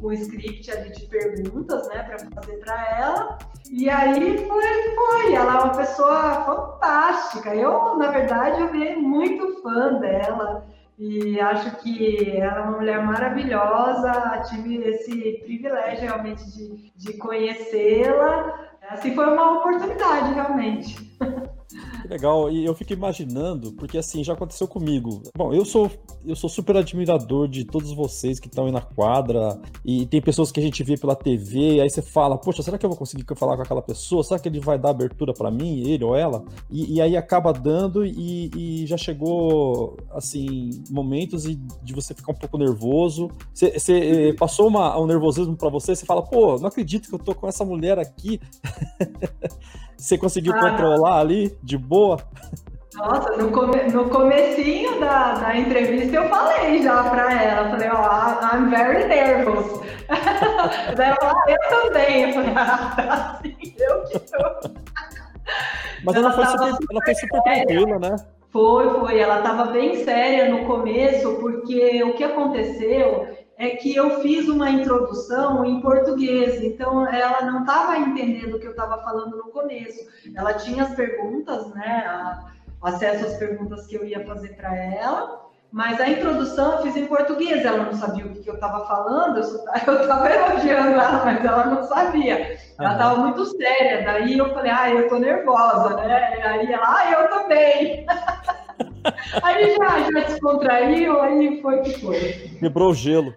[0.00, 3.38] com o script ali de perguntas, né, para fazer para ela.
[3.70, 7.54] E aí foi, foi, ela é uma pessoa fantástica.
[7.54, 10.66] Eu, na verdade, eu virei muito fã dela.
[11.04, 18.70] E acho que ela é uma mulher maravilhosa, tive esse privilégio realmente de, de conhecê-la.
[18.88, 21.11] Assim, foi uma oportunidade, realmente.
[22.02, 25.22] Que legal, e eu fico imaginando, porque assim, já aconteceu comigo.
[25.36, 25.90] Bom, eu sou
[26.24, 30.52] eu sou super admirador de todos vocês que estão aí na quadra, e tem pessoas
[30.52, 32.98] que a gente vê pela TV, e aí você fala, poxa, será que eu vou
[32.98, 34.22] conseguir falar com aquela pessoa?
[34.22, 36.44] Será que ele vai dar abertura para mim, ele ou ela?
[36.70, 42.36] E, e aí acaba dando, e, e, já chegou, assim, momentos de você ficar um
[42.36, 43.28] pouco nervoso.
[43.52, 47.14] Você, você eh, passou uma, um nervosismo para você, você fala, pô, não acredito que
[47.14, 48.40] eu tô com essa mulher aqui.
[50.02, 50.58] Você conseguiu ah.
[50.58, 52.18] controlar ali de boa?
[52.92, 58.02] Nossa, no, come, no comecinho da, da entrevista eu falei já pra ela, falei, ó,
[58.02, 59.80] oh, I'm very nervous.
[60.98, 62.22] Ela falou, ah, eu também.
[62.22, 64.70] Eu falei, ah, tá assim, eu que tô.
[66.04, 68.16] Mas ela, ela foi, super, super, ela foi super tranquila, né?
[68.50, 69.18] Foi, foi.
[69.18, 73.28] Ela estava bem séria no começo, porque o que aconteceu
[73.62, 78.66] é que eu fiz uma introdução em português, então ela não estava entendendo o que
[78.66, 80.00] eu estava falando no começo.
[80.34, 82.42] Ela tinha as perguntas, né,
[82.82, 87.06] acesso às perguntas que eu ia fazer para ela, mas a introdução eu fiz em
[87.06, 87.64] português.
[87.64, 91.84] Ela não sabia o que, eu estava falando, eu estava elogiando ela, mas ela não
[91.84, 92.58] sabia.
[92.80, 94.04] Ela estava muito séria.
[94.04, 96.42] Daí eu falei, ah, eu tô nervosa, né?
[96.44, 98.04] Aí ela, ah, eu também.
[99.40, 102.18] aí já, já descontraiu, aí foi que foi.
[102.58, 103.32] Quebrou o gelo.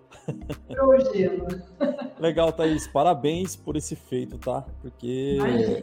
[2.20, 2.88] Legal, Thaís.
[2.88, 4.64] Parabéns por esse feito, tá?
[4.82, 5.38] Porque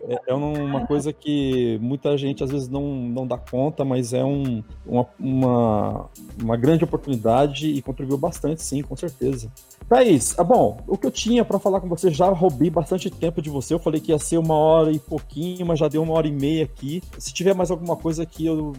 [0.08, 4.24] é, é, uma coisa que muita gente às vezes não, não dá conta, mas é
[4.24, 6.10] um, uma, uma,
[6.40, 9.50] uma grande oportunidade e contribuiu bastante, sim, com certeza.
[9.88, 13.42] Thaís, ah, bom, o que eu tinha para falar com você, já roubei bastante tempo
[13.42, 13.74] de você.
[13.74, 16.32] Eu falei que ia ser uma hora e pouquinho, mas já deu uma hora e
[16.32, 17.02] meia aqui.
[17.18, 18.72] Se tiver mais alguma coisa que eu,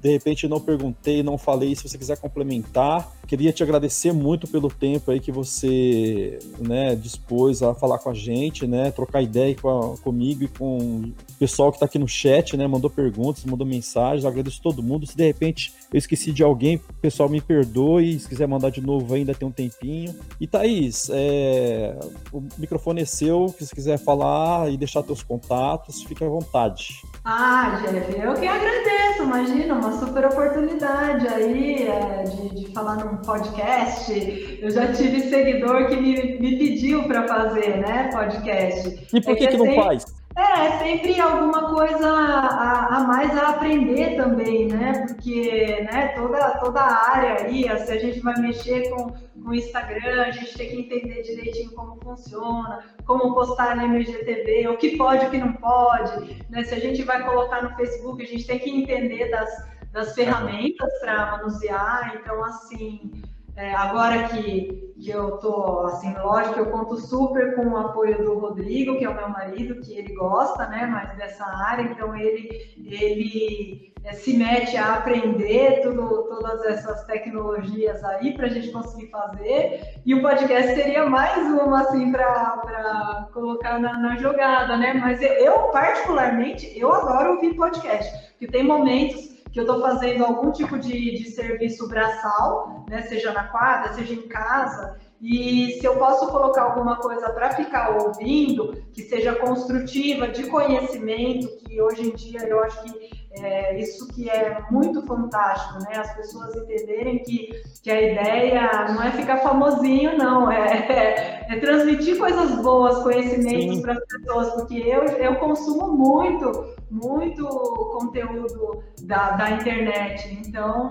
[0.00, 4.68] de repente, não perguntei, não falei, se você quiser complementar, queria te agradecer muito pelo
[4.68, 9.68] tempo aí que você né, dispôs a falar com a gente, né, trocar ideia com
[9.68, 13.66] a, comigo e com o pessoal que está aqui no chat, né, mandou perguntas, mandou
[13.66, 15.06] mensagens, agradeço todo mundo.
[15.06, 19.14] Se de repente eu esqueci de alguém, pessoal me perdoe, se quiser mandar de novo
[19.14, 20.14] ainda tem um tempinho.
[20.40, 21.96] E Thaís, é,
[22.32, 26.88] o microfone é seu, se quiser falar e deixar teus contatos, fique à vontade.
[27.24, 33.16] Ah, Jeff, eu que agradeço, imagina, uma super oportunidade aí é, de, de falar num
[33.18, 34.58] podcast.
[34.60, 39.06] Eu já tive seguidor que me, me pediu para fazer, né, podcast.
[39.12, 39.82] E por é que, que, não sempre...
[39.82, 40.25] faz?
[40.36, 45.06] É, sempre alguma coisa a, a, mais a aprender também, né?
[45.06, 49.14] Porque né, toda, toda a área aí, se a gente vai mexer com
[49.46, 54.76] o Instagram, a gente tem que entender direitinho como funciona, como postar no MGTV, o
[54.76, 56.44] que pode, o que não pode.
[56.50, 56.64] Né?
[56.64, 59.48] Se a gente vai colocar no Facebook, a gente tem que entender das,
[59.90, 62.14] das ferramentas para manusear.
[62.20, 63.22] Então, assim,
[63.56, 68.38] é, agora que, que eu tô, assim, lógico, eu conto super com o apoio do
[68.38, 72.50] Rodrigo, que é o meu marido, que ele gosta, né, mais dessa área, então ele,
[72.76, 79.10] ele é, se mete a aprender tudo, todas essas tecnologias aí para a gente conseguir
[79.10, 85.22] fazer, e o podcast seria mais uma, assim, para colocar na, na jogada, né, mas
[85.22, 90.78] eu, particularmente, eu adoro ouvir podcast, porque tem momentos que eu estou fazendo algum tipo
[90.78, 96.26] de, de serviço braçal, né, seja na quadra, seja em casa, E se eu posso
[96.28, 102.40] colocar alguma coisa para ficar ouvindo, que seja construtiva, de conhecimento, que hoje em dia
[102.46, 105.98] eu acho que é, isso que é muito fantástico, né?
[105.98, 107.50] As pessoas entenderem que,
[107.82, 113.80] que a ideia não é ficar famosinho, não, é, é, é transmitir coisas boas, conhecimentos
[113.80, 117.46] para as pessoas, porque eu, eu consumo muito, muito
[117.92, 120.90] conteúdo da, da internet, então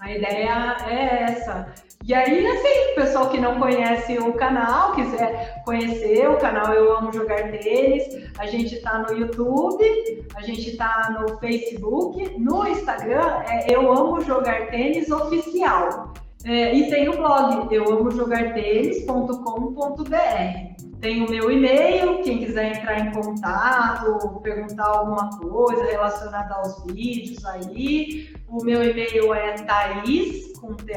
[0.00, 1.72] a ideia é essa.
[2.04, 7.12] E aí, assim, pessoal que não conhece o canal, quiser conhecer o canal Eu Amo
[7.12, 13.74] Jogar Tênis, a gente tá no YouTube, a gente tá no Facebook, no Instagram é
[13.74, 16.12] Eu Amo Jogar Tênis Oficial.
[16.44, 20.76] É, e tem o blog eu amo jogar tênis.com.br.
[21.00, 27.44] Tem o meu e-mail, quem quiser entrar em contato, perguntar alguma coisa relacionada aos vídeos
[27.44, 28.34] aí.
[28.48, 30.92] O meu e-mail é thaís, com th,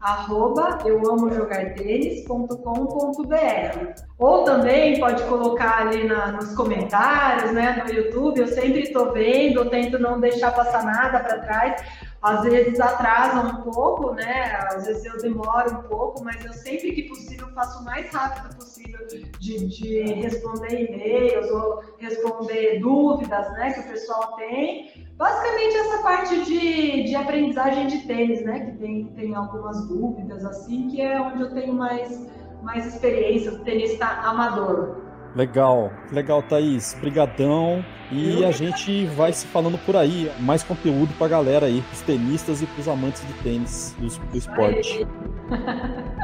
[0.00, 3.34] arroba eu amo jogar tênis.com.br.
[4.18, 9.60] Ou também pode colocar ali na, nos comentários, né, no YouTube, eu sempre estou vendo,
[9.60, 11.82] eu tento não deixar passar nada para trás.
[12.22, 14.56] Às vezes atrasa um pouco, né?
[14.70, 18.54] Às vezes eu demoro um pouco, mas eu sempre que possível faço o mais rápido
[18.54, 19.04] possível
[19.40, 24.92] de, de responder e-mails ou responder dúvidas, né, que o pessoal tem.
[25.16, 28.66] Basicamente essa parte de, de aprendizagem de tênis, né?
[28.66, 32.28] Que tem, tem algumas dúvidas, assim, que é onde eu tenho mais,
[32.62, 35.11] mais experiência, tenista amador.
[35.34, 36.94] Legal, legal, Thaís.
[37.00, 37.84] Brigadão.
[38.10, 40.30] E a gente vai se falando por aí.
[40.40, 45.06] Mais conteúdo pra galera aí, pros tenistas e pros amantes de tênis, do, do esporte.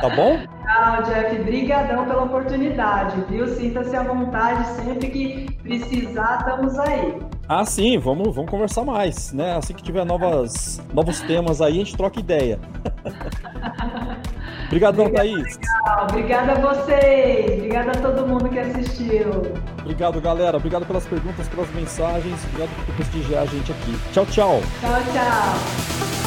[0.01, 0.39] Tá bom?
[0.39, 1.43] Tchau, Jeff.
[1.43, 3.49] Brigadão pela oportunidade, viu?
[3.49, 7.19] Sinta-se à vontade sempre que precisar, estamos aí.
[7.49, 9.57] Ah, sim, vamos, vamos conversar mais, né?
[9.57, 12.61] Assim que tiver novas, novos temas aí, a gente troca ideia.
[14.69, 15.57] Obrigadão, Obrigada, Thaís.
[15.57, 16.07] Legal.
[16.11, 17.53] Obrigada a vocês.
[17.55, 19.43] Obrigada a todo mundo que assistiu.
[19.81, 20.57] Obrigado, galera.
[20.59, 22.39] Obrigado pelas perguntas, pelas mensagens.
[22.45, 23.99] Obrigado por prestigiar a gente aqui.
[24.12, 24.61] Tchau, tchau.
[24.81, 26.19] Tchau, tchau.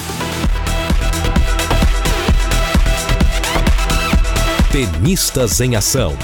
[4.72, 6.18] Tenistas em Ação.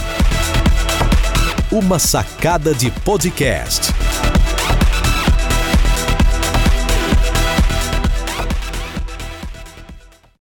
[1.72, 4.07] Uma sacada de podcast.